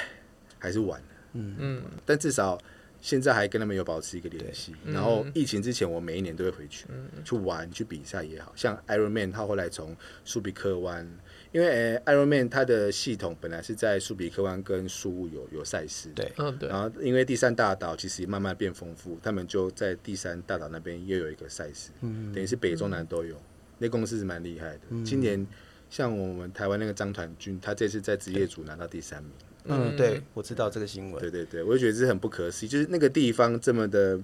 [0.61, 1.07] 还是晚了。
[1.33, 1.83] 嗯嗯。
[2.07, 2.57] 但至少
[3.01, 4.77] 现在还跟他们有保持一个联系。
[4.87, 6.87] 然后疫情之前，我每一年都会回去，
[7.25, 11.05] 去玩，去比赛也好，像 Ironman，他后来从苏比克湾。
[11.53, 16.31] 因为 Ironman 它的系统本来是在苏比克湾跟苏雾有有赛事，对，
[16.69, 23.35] 然后因为第三大岛其实慢慢变丰富，他们就在第三大岛那边又有一个赛事，嗯，等于是北中南都有。
[23.37, 23.41] 嗯、
[23.79, 24.81] 那公司是蛮厉害的。
[24.91, 25.47] 嗯、今年
[25.89, 29.33] 像我们台湾那个张团军，他这次在职业组拿到第三名。
[29.65, 31.21] 嗯，对，我知道这个新闻。
[31.21, 34.19] 对对对，我就觉得这是很不可思议，就是那个地方这么的，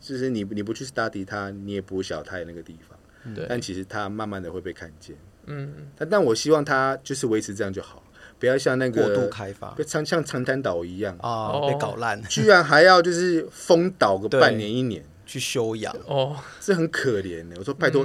[0.00, 5.16] 就是你你不去 study 它，你也不晓得它有那个地方，对，但其实它慢慢的会被看见。
[5.50, 8.02] 嗯，但但我希望它就是维持这样就好，
[8.38, 11.16] 不要像那个过度开发，像像长滩岛一样。
[11.20, 15.04] 啊，被搞烂，居然还要就是封岛个半年一年。
[15.26, 17.54] 去休养，哦，这很可怜的。
[17.56, 18.04] 我说拜托，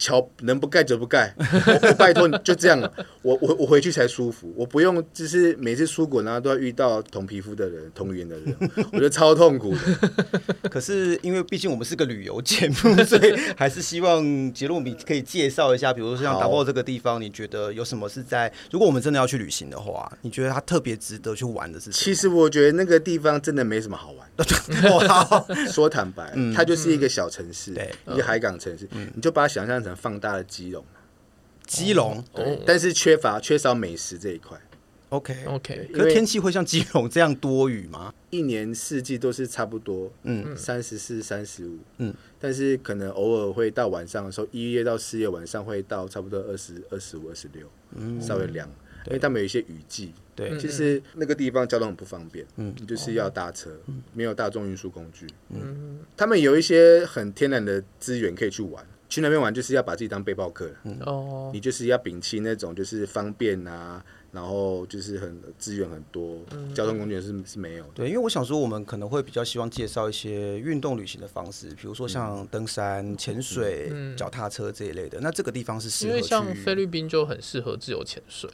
[0.00, 2.80] 桥能不盖则不盖， 我，我拜托你就这样，
[3.20, 8.56] 我我我回去才舒服，我不用就是每次出国然后都要遇到同皮肤的人、同语言的人，
[8.92, 10.10] 我觉得超痛苦的。
[10.70, 14.24] 可是因为毕竟我们是个旅游节目，所以还是希望
[14.54, 21.92] 杰洛米可以介绍一下，比如说像达沃这个地方，你觉得有什么是在如果我们真的要去旅行的话，你觉得它特别值得去玩的是什么？
[21.94, 24.26] 其实我觉得那个地方真的没什么好玩。
[24.90, 27.72] 哇，说坦白，嗯、它就是一个小城市，
[28.06, 30.84] 一个海港城市，嗯、你就把它想象成放大了基隆，
[31.66, 34.60] 基隆，对，但是缺乏缺少美食这一块。
[35.10, 38.14] OK OK，可是天气会像基隆这样多雨吗？
[38.30, 47.66] 一年四季都是差不多，嗯，三十四、三十五，嗯，但是可能偶尔会到晚上的时候，一月到四月晚上会到差不多二十二十五、二十六，
[47.96, 48.68] 嗯，稍微凉。
[49.06, 53.70] 因为他们有一些雨季，对，其实那个地方交通很不方便，嗯，就是要搭车，
[54.12, 60.70] 没有大众运输工具，嗯，他们有一些很天然的资源可以去玩，去那边玩就是要把自己当背包客，
[61.04, 66.38] 哦，你就是要摒弃那种就是方便啊，然后就是很资源很多，
[66.72, 78.48] 交通工具是是没有，对，因为我想说我们可能会比较希望介绍一些运动旅行的方式，比如说像登山、潜水、脚踏车这一类的，那这个地方是适合，因为像菲律宾就很适合自由潜水。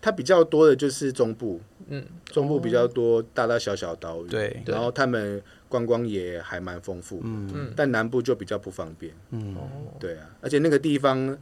[0.00, 9.56] 它比较多的就是中部，嗯，中部比较多大大小小岛屿，对，然后他们观光也还蛮丰富，嗯，但南部就比较不方便，嗯，
[9.98, 11.38] 对啊，而且那个地方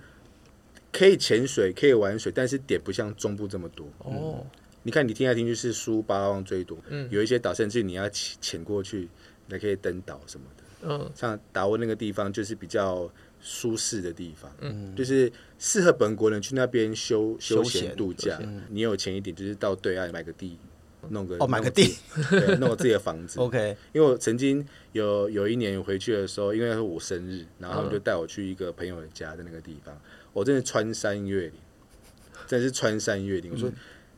[0.92, 4.46] 可以潜水，可以玩水，但是点不像中部这么多，哦，
[4.82, 9.08] 你看你听来听去是苏巴拉望最多，嗯，有一些岛甚至你要潜潜过去，
[9.46, 13.10] 你可以登岛什么的，嗯，像达沃那个地方就是比较。
[13.42, 18.40] 舒适的地方，嗯，就是适合本国人去那边休休闲度假。
[18.70, 20.56] 你有钱一点，就是到对岸买个地，
[21.08, 21.96] 弄个哦，买个地，
[22.30, 23.40] 对，弄个自己的房子。
[23.42, 30.00] OK，因为我曾经有有一年回去的时候，因为是我生日，然后他们就带我去一个朋友的家的那个地方，
[30.32, 31.54] 我真的穿山越岭，
[32.46, 33.50] 真的是穿山越岭。
[33.52, 33.68] 我说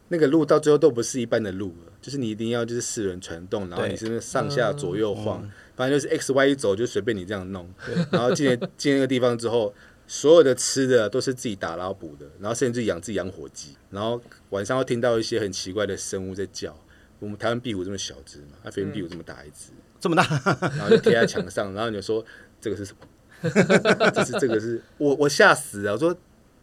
[0.08, 5.50] 那个路到最后都不是一般的路了，就是你一定要就是四轮传动，然后你是上下左右晃。
[5.74, 7.66] 反正就是 X Y 一走就随便你这样弄，
[8.12, 8.46] 然后进
[8.76, 9.72] 进那个地方之后，
[10.06, 16.78] 所有的吃的都是自己打捞补的，然后甚至养自己养火鸡，然后晚上会听到一些很奇怪的生物在叫。
[17.20, 20.22] 我们台湾壁虎这么小只嘛，菲律宾壁虎这么大一只，这么大，
[20.76, 22.22] 然后就贴在墙上，然后你就说
[22.60, 23.08] 这个是什么？
[24.14, 26.14] 这是这个是我我吓死了，我说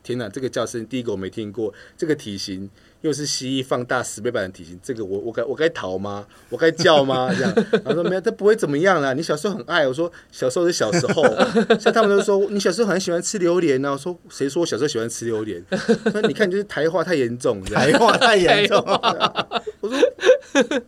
[0.03, 2.69] 天哪，这个叫声第一个我没听过，这个体型。
[3.01, 6.25] 又是蜥蜴放大十倍版的体型，这个我我该我该逃吗？
[6.49, 7.29] 我该叫吗？
[7.33, 9.13] 这样，他说没有，他不会怎么样啦。
[9.13, 11.23] 你小时候很爱，我说小时候是小时候，
[11.81, 13.91] 像他们都说你小时候很喜欢吃榴莲呢。
[13.91, 15.63] 我说谁说我小时候喜欢吃榴莲？
[16.11, 18.77] 说你看你就是台化太严重，台化太严重。
[19.81, 19.99] 我说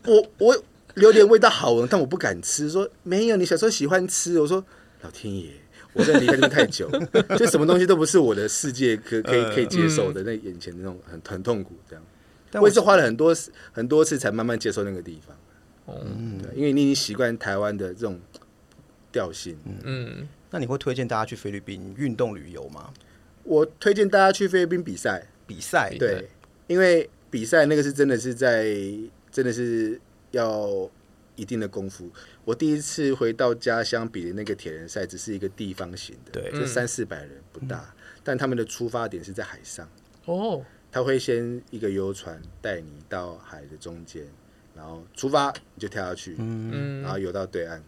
[0.06, 2.70] 我我榴莲味道好闻，但我不敢吃。
[2.70, 4.40] 说没有，你小时候喜欢吃。
[4.40, 4.64] 我说
[5.02, 5.63] 老天爷。
[5.94, 6.90] 我在离开这边太久，
[7.38, 10.24] 就什么东西都不是我的世界，可可以可以接受的。
[10.24, 12.04] 那眼前的那种很很痛苦，这样。
[12.50, 13.36] 但我也是花了很多
[13.72, 15.38] 很多次才慢慢接受那个地方。
[15.88, 18.20] 嗯，对，因为你已经习惯台湾的这种
[19.12, 19.58] 调性。
[19.84, 22.92] 嗯，那你会推荐大家去菲律宾运动旅游吗？
[23.44, 25.96] 我推荐大家去菲律宾比赛，比赛。
[26.00, 26.30] 对，
[26.68, 28.74] 因为比赛那个是真的是在，
[29.32, 30.00] 真的是
[30.32, 30.90] 要。
[31.36, 32.08] 一定的功夫。
[32.46, 39.88] 我第一次回到家乡比的那个铁人赛，只是一个地方型的，对，就三四百人不大，嗯、但他们的出发点是在海上。
[40.26, 44.28] 哦，他会先一个游船带你到海的中间，
[44.76, 47.82] 然后出发你就跳下去，嗯，然后游到对岸，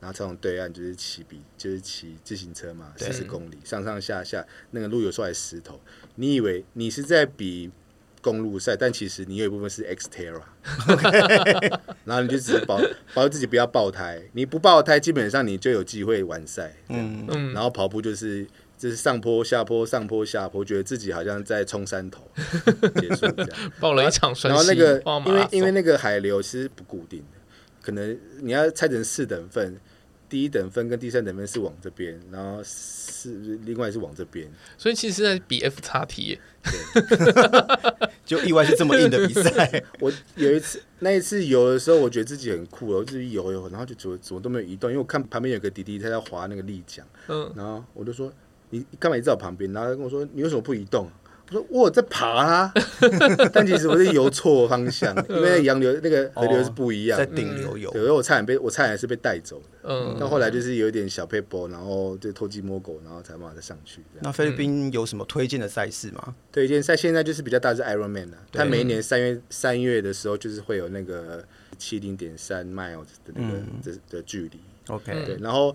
[0.00, 5.80] 然后从对岸就是骑比，就是骑自行车嘛，四十公里上上下下，那个路有时候还石头，
[6.16, 7.70] 你以为你是在比
[8.24, 10.40] 公路赛，但其实你有一部分是 Xterra，
[12.06, 12.80] 然后你就只是保
[13.12, 16.74] 保自己不要爆胎，你不爆胎，基本上你就有机会完赛。
[16.88, 18.46] 嗯嗯，然后跑步就是
[18.78, 22.26] 就是上坡下坡上坡下坡，觉得自己好像在冲山头，
[22.98, 23.72] 结束这样。
[23.78, 27.38] 爆了一场，然后那个因为因为那个海流其实不固定的，
[27.82, 29.78] 可能你要拆成四等份，
[30.34, 36.40] 第一等分跟第三等分是往这边，然后是另外是往这边，所以其实是在比 F 叉 T。
[38.24, 39.84] 就意外是这么硬的比赛。
[40.00, 48.32] 我有一次，那一次游的时候，我觉得自己很酷，我自己游游，然后就怎么怎么都没有移动，因为我看旁边有个弟弟他在划那个立桨，嗯，然后我就说
[48.70, 49.72] 你干嘛一直在我旁边？
[49.72, 51.08] 然后他跟我说你为什么不移动？
[51.54, 52.72] 我说我在爬啊，
[53.52, 59.88] 但其实我是游错方向，因为洋流那个河流是不一样，在顶流游，对，所以我差点被我差点是被带走的。
[59.88, 64.00] 嗯，到后来就是有一点小撇步，然后就偷鸡摸狗，然后才慢慢的上去。
[64.20, 66.34] 那菲律宾有什么推荐的赛事吗？
[66.52, 71.44] 推荐赛现在就是比较大是 Ironman 了，他每一年三月三月的时候就是会有那个
[71.78, 74.60] 七零点三 miles 的那个的的距离。
[74.88, 75.74] OK，对，然后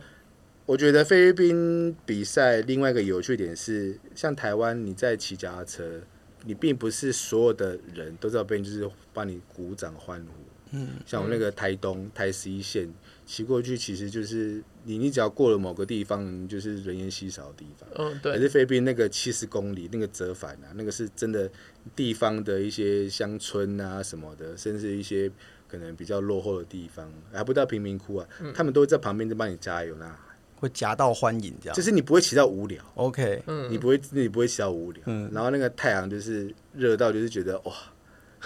[0.69, 5.99] 我觉得菲律宾比赛另外一个有趣点是，像台湾你在骑脚踏车，
[6.45, 10.77] 你并不是所有的人都知道边就是帮你鼓掌欢呼。
[10.77, 12.87] 嗯，像我那个台东台十一线
[13.25, 17.89] 骑过去，其实就是你你只要过了某个地方，就是人烟稀少的地方。
[17.95, 18.33] 嗯，对。
[18.33, 21.49] 可是菲律宾那个七十公里那个折返啊，那个是真的
[21.95, 25.31] 地方的一些乡村啊什么的，甚至一些
[25.67, 30.27] 可能比较落后的地方，还不到贫民窟啊，嗯、他们都会在旁边就帮你加油啦。
[30.59, 33.71] 会夹道欢迎这样，就是你不会骑到无聊，OK，嗯。
[33.71, 37.73] 你不会你不会骑到无聊，嗯，然后那个太阳就是热到就是觉得哇，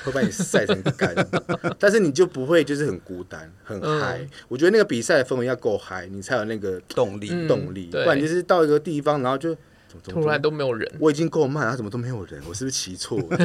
[0.03, 1.16] 会把你晒成干，
[1.80, 9.55] 但是你就不会就是很孤单很嗨，嗯、我觉得那个比赛的氛围要够嗨，你才有那个动力动力，不然就是到一个地方然后就
[10.03, 13.38] 突然都没有人，我已经够慢，他怎么都没有人，我是不是骑错了？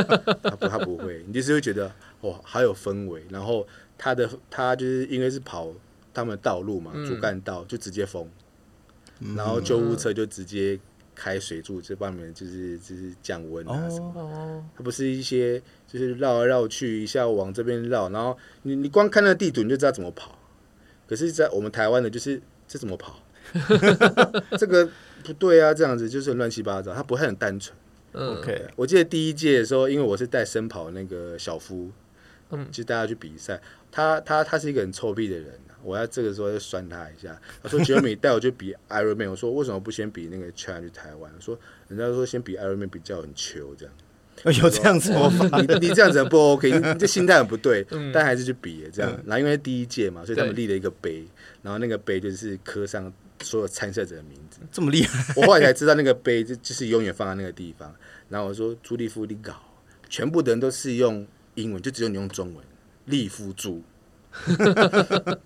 [0.42, 1.90] 他不他不会，你就是会觉得
[2.22, 3.66] 哇，好有氛围，然后
[3.98, 5.70] 他的他就是因为是跑。
[6.14, 8.30] 他们道路嘛，主干道就直接封，
[9.20, 10.78] 嗯、然后救护车就直接
[11.14, 14.12] 开水柱，这方面就是就是降温啊什么。
[14.16, 20.38] 哦、它不是一些就是绕来绕去，一下往这边绕，然后你你光看那地图你就知道怎么跑。
[21.06, 23.20] 可是，在我们台湾的，就是这怎么跑？
[24.56, 24.88] 这个
[25.22, 27.76] 不对啊，这样子就是乱七八糟，它不会很单纯。
[28.12, 31.90] 嗯、OK，我记得第一届的时候，因为我是带身跑那个小夫，
[32.50, 33.60] 嗯，就带他去比赛，
[33.92, 35.60] 他他他是一个很臭屁的人。
[35.84, 37.38] 我要这个时候就酸他一下。
[37.62, 41.58] 他说：“Jeremy 带我去比 Ironman。”我说：“为什么不先比那个 Challenge 去台湾？”我说
[41.88, 43.94] ：“人家说先比 Ironman 比较很球这样。”
[44.62, 45.30] 有这样子吗？
[45.60, 47.86] 你你这样子不 OK，你这心态很不对。
[48.12, 49.10] 但还是去比这样。
[49.24, 51.24] 然后因为第一届嘛，所以他们立了一个碑，
[51.62, 53.10] 然后那个碑就是刻上
[53.42, 54.58] 所有参赛者的名字。
[54.72, 55.34] 这么厉害！
[55.40, 57.94] 我后来才知道那个碑就就是永远放在那个地方。
[58.28, 59.54] 然后我说：“朱立夫，你搞，
[60.10, 62.64] 全部的人都是用英文，就只有你用中文，
[63.04, 63.82] 立夫朱。”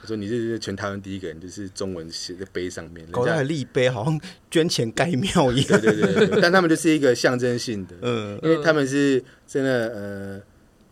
[0.00, 4.20] 我说你这是全台湾第一个人，就是中文写在碑上面，搞得还立碑，好像
[4.50, 5.80] 捐钱盖庙一样。
[5.80, 10.40] 对对对，对，但他们就是一个象征性的，嗯，因为他们是真的呃，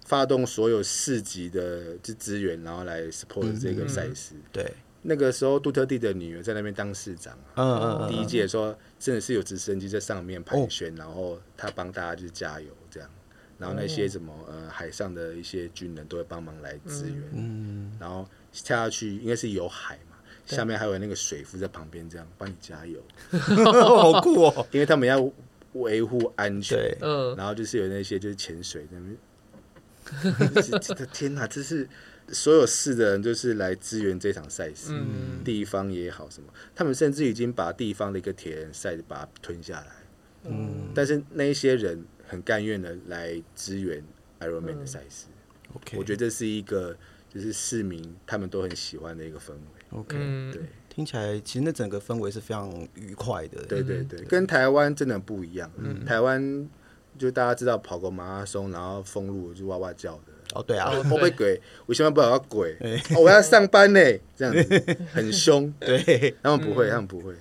[0.04, 4.34] 发动所有市级的就资源，然后来 support 这个赛事。
[4.52, 4.70] 对，
[5.02, 13.08] 那个时候杜特地的女儿在那边当市长，嗯嗯，嗯第一届说真的是有直升机在上面盘旋，哦、然后他帮大家就是加油这样。
[13.58, 23.02] 然后那些什么呃海上的一些军人都会帮忙来支援，嗯，然后跳下去应该是有海嘛，下面还有那个水夫在旁边这样帮你加油，
[23.64, 24.66] 好酷哦！
[24.72, 25.26] 因为他们要
[25.72, 30.82] 维护安全，嗯，然后就是有那些就是潜水那边，
[31.12, 31.88] 天哪，这是
[32.28, 39.92] 所有市的人就是来支援这场赛事，嗯，地方也好什么，他们甚至已经把地方的一个铁人赛把它吞下来，
[40.44, 42.04] 嗯，但是那一些人。
[42.26, 44.02] 很甘愿的来支援
[44.40, 45.26] Ironman 的赛事，
[45.68, 46.96] 嗯，OK，我觉得这是一个
[47.32, 50.16] 就是市民他们都很喜欢的一个氛围，OK，
[50.52, 56.68] 对，听起来其实那整个氛围是非常愉快的，对对对，跟台湾真的不一样，嗯，台湾
[57.18, 62.76] 就大家知道跑个马拉松然后封路就哇哇叫的，哦对啊，我被鬼，我千万不要鬼，
[63.18, 64.00] 我要上班呢，
[64.36, 67.34] 这样子很凶， 对，他们不会，他们不会。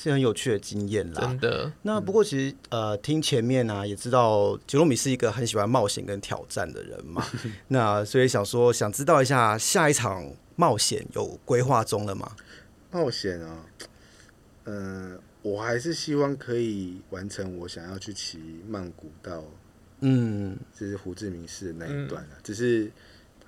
[0.00, 1.72] 是很有趣的经验啦，真的。
[1.82, 7.26] 那不过其实呃，听前面啊，也知道杰罗米是一个很喜欢冒险跟挑战的人嘛。
[7.66, 12.30] 那所以想说，想知道一下下一场冒险有规划中了吗？
[12.92, 13.66] 冒险啊，
[14.66, 18.38] 嗯、呃，我还是希望可以完成我想要去骑
[18.68, 19.42] 曼谷到，
[19.98, 22.88] 嗯，就是胡志明市的那一段啊，嗯、只是。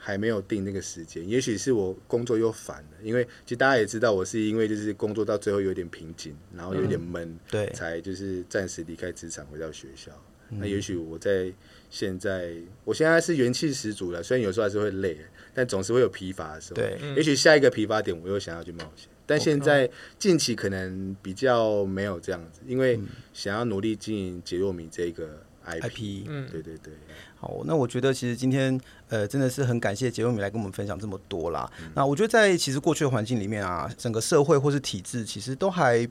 [0.02, 10.10] 还没有定那个时间，也许是我工作又烦了，因为其实大家也知道，我是因为就是工作到最后有点瓶颈，然后有点闷，嗯、对，才就是暂时离开职场回到学校。
[10.48, 11.52] 嗯、那也许我在
[11.90, 15.18] 现在，我现在是元气十足了，虽然有时候还是会累，
[15.52, 16.76] 但总是会有疲乏的时候。
[16.76, 19.88] 对，也许下一个疲乏点，我又想要去冒险，但现在
[20.18, 22.98] 近期可能比较没有这样子，因为
[23.34, 26.94] 想要努力经营杰洛米这个 IP, IP，嗯，对对对。
[27.40, 28.78] 好，那我觉得其实今天
[29.08, 31.70] 呃真的是很感谢杰瑞米来跟我们分享这么多啦。
[31.80, 36.06] 嗯、那我觉得在其实过去的环境里面啊，整个社会或是体制其实都还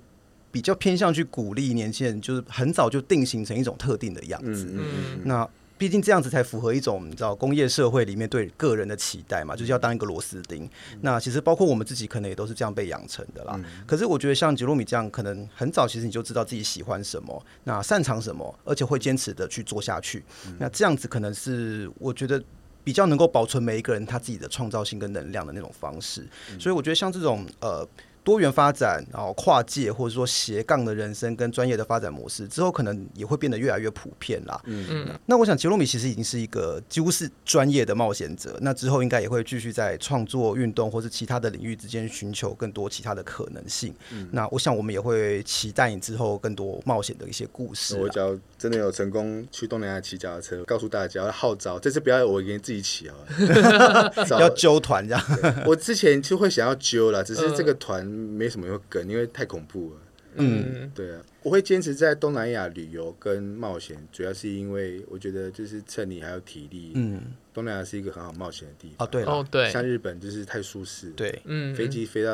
[0.51, 4.65] 比较偏向去鼓励年轻人，就是很早就定型成一种特定的样子。
[4.71, 5.49] 嗯，嗯，嗯，那。
[5.79, 10.65] 毕竟这样子才符合一种你知道工业社会里面对个人的期待嘛，就是要当一个螺丝钉。
[10.91, 13.53] 嗯、那其实包括我们自己可能也都是这样被养成的啦。
[13.55, 20.21] 嗯、可是我觉得像杰洛米这样，可能很早其实你就知道自己喜欢什么，那擅长什么，而且会坚持的去做下去。
[20.47, 22.43] 嗯、那这样子可能是我觉得
[22.83, 26.27] 比较能够保存每一个人他自己的创造性跟能量的那种方式。
[26.51, 27.87] 嗯、所以我觉得像这种呃。
[28.29, 34.61] 多元发展，然后跨界或者说斜杠的人生跟专业的发展模式，之后可能也会变得越来越普遍啦。
[34.65, 35.19] 嗯嗯。
[35.25, 43.91] 那我想杰罗米其实已经是一个几乎是专业的冒险者，那之后应该也会继续在创作、运动或是其他的领域之间寻求更多其他的可能性。
[44.11, 44.29] 嗯。
[44.31, 47.99] 那我想我们也会期待你之后更多冒险的一些故事。
[47.99, 53.15] 我只要真的有成功去东南亚骑脚踏车，告诉大家要号召，这次不要我给你自己骑啊，
[54.39, 55.25] 要揪团这样。
[55.65, 60.01] 我之前就会想要揪了，只是这个团没什么有梗，因为太恐怖了。
[60.35, 66.91] 嗯，对啊，我会坚持在东南亚旅游跟冒险，主要是因为我觉得就是趁你还有体力。
[66.93, 67.19] 嗯，
[67.51, 69.07] 东南亚是一个很好冒险的地方。
[69.07, 71.09] 哦，对哦，对，像日本就是太舒适。
[71.11, 72.31] 对，嗯，飞机飞到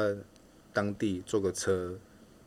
[0.74, 1.98] 当地坐个车，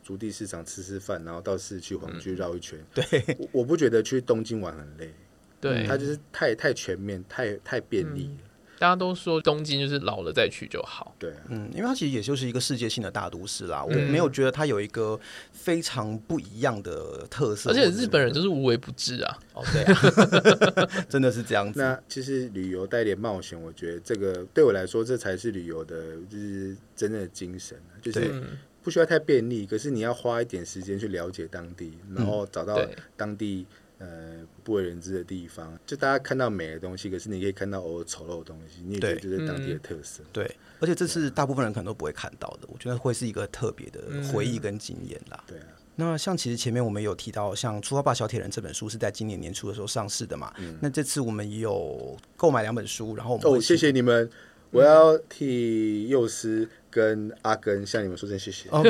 [0.02, 2.78] 足地市场吃吃饭，然后到市区黄居绕一圈。
[2.94, 3.04] 对，
[3.50, 5.12] 我不觉得去东京玩很累。
[5.60, 8.30] 对，它就是太太全面，太太便利。
[8.78, 15.18] 大家都说东京就是老了再去就好，对，嗯，因为它其实也就是一个世界性的大都市啦，我没有觉得它有一个
[15.52, 21.80] 非常不一样的特色，而且日本人就是无微不至啊，哦，对啊， 真的是这样子。
[21.80, 28.42] 那其实旅游带点冒险，我觉得这个对我来说，这才是旅游的，就是真正的精神，就是
[28.82, 32.80] 不需要太便利，可是你要花一点时间去了解当地，然后找到
[33.16, 33.66] 当地。
[33.98, 40.22] 呃，不为人知的地方，就大家看到美的东西，可是你可以看到偶尔丑陋的东西，你也觉得这是当地的特色。
[40.32, 44.00] 对，而且这是大部分人可能都不会看到的，我觉得会是一个特别的
[44.32, 45.42] 回忆跟经验啦。
[45.46, 45.66] 对啊。
[45.96, 50.54] 那像其实前面我们有提到，像《出发吧，小铁人》这本书是在今年年初的时候上市的嘛？
[50.58, 50.78] 嗯。
[50.80, 54.30] 那这次我们也有购买两本书，然后我们哦，谢谢你们，
[54.70, 56.68] 我要替幼师。
[56.98, 58.68] 跟阿根向你们说声谢谢。
[58.70, 58.82] 哦，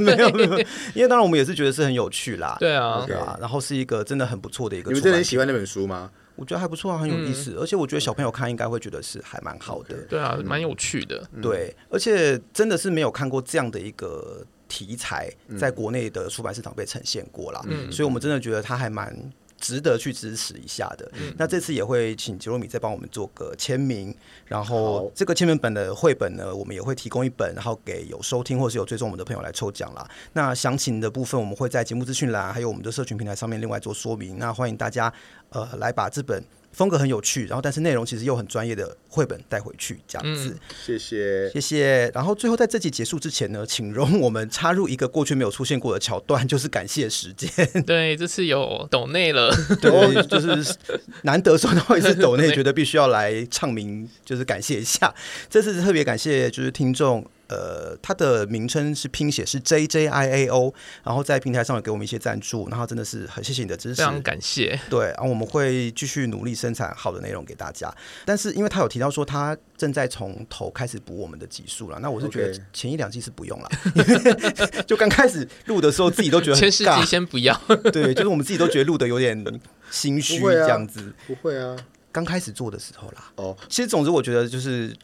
[0.00, 0.58] 没有 没有，
[0.96, 2.56] 因为当然我们也是觉得是很有趣啦。
[2.58, 4.88] 对啊，对啊，然后是一个真的很不错的一个。
[4.88, 6.10] 你们真的很喜欢那本书吗？
[6.36, 9.94] 我觉得还不错啊，很有意思，而且我觉得小朋友看应该会觉得是还蛮好的。
[10.08, 11.22] 对啊，蛮有趣的。
[11.42, 17.60] 对，而且真的是没有看过这样的一个题材，在国内的出版市场被呈现过啦。
[17.68, 19.14] 嗯，所以我们真的觉得它还蛮。
[19.60, 21.08] 值得去支持一下的。
[21.14, 24.12] 嗯、那这次也会请杰罗米再帮我们做个签名，
[24.46, 30.08] 然后这个签名本的绘本呢，我们也会提供一本，然后给有收听或是有追踪我们的朋友来抽奖啦。
[30.32, 34.38] 那详情的部分，我们会在节目资讯栏还有我们的社群平台上面另外做说明。
[34.38, 35.12] 那欢迎大家
[35.50, 36.42] 呃来把这本。
[36.72, 42.10] 风格很有趣，然后但是内容其实又很专业的绘本带回去这样子，谢谢谢谢。
[42.14, 47.50] 然后最后在这集结束之前呢，请容我们插入一个过去没有出现过的桥段，就是感谢时间。
[47.84, 49.50] 对，这次有抖内了，
[49.82, 50.76] 对，就是
[51.22, 55.12] 难得收到一次抖内， 觉得必须要来唱名，就是感谢一下。
[55.48, 57.24] 这次是特别感谢，就是听众。
[57.50, 60.72] 呃，它的名称是拼写是 J J I A O，
[61.02, 64.78] 然后在平台上有给我们一些赞助，然后真的是很谢谢你的支持，非常感谢。
[64.88, 67.92] 对，然后我们会继续努力生产好的内容给大家。
[68.24, 73.70] 但是因为他有提到说他正在从头开始补我们的集数了，那我是觉得前一两季是不用了，
[74.86, 77.60] 就刚开始录的时候自己都觉得前十集先不要，
[77.92, 79.44] 对，就是我们自己都觉得录的有点
[79.90, 81.76] 心虚这样子，不会啊，
[82.12, 83.32] 刚开始做的时候啦。
[83.34, 84.94] 哦，其实总之我觉得就是。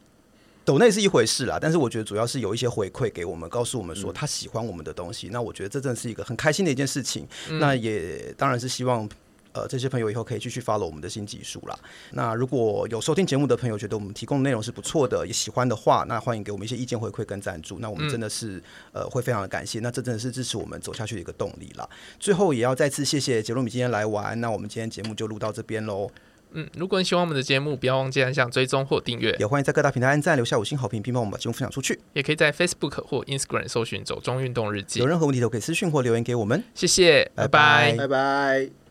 [0.67, 5.29] 抖内是一回事啦，但是我觉得主要是有一些回馈给我们，告诉我们说他喜欢我们的东西。
[5.29, 7.25] 嗯、那我觉得这真的是一个很开心的一件事情。
[7.49, 9.09] 嗯、那也当然是希望
[9.53, 11.79] 呃这些朋友以后可以继续 follow 我们的新技术啦。
[12.15, 17.79] 那如果有收听节目的朋友觉得我们提供的内容是不错的，也喜欢的话，那欢迎给我们一些意见回馈跟赞助。
[17.79, 18.57] 那我们真的是、
[18.93, 19.79] 嗯、呃会非常的感谢。
[19.79, 21.89] 那这真的是支持我们走下去的一个动力啦。
[22.19, 24.41] 最后也要再次谢谢杰罗米今天来玩。
[24.41, 26.11] 那我们今天节目就录到这边喽。
[26.53, 32.01] 嗯，如果你喜欢我们的节目，不要忘记按下追踪或订阅，也欢迎在各大平台按赞、留下五星好评，并帮我们把节目分享出去。
[32.13, 35.01] 也可以在 Facebook 或 Instagram 搜寻“走中运动日记”。
[35.01, 36.63] 有任何问题都可以私讯或留言给我们。
[36.75, 38.86] 谢谢，拜拜，拜拜。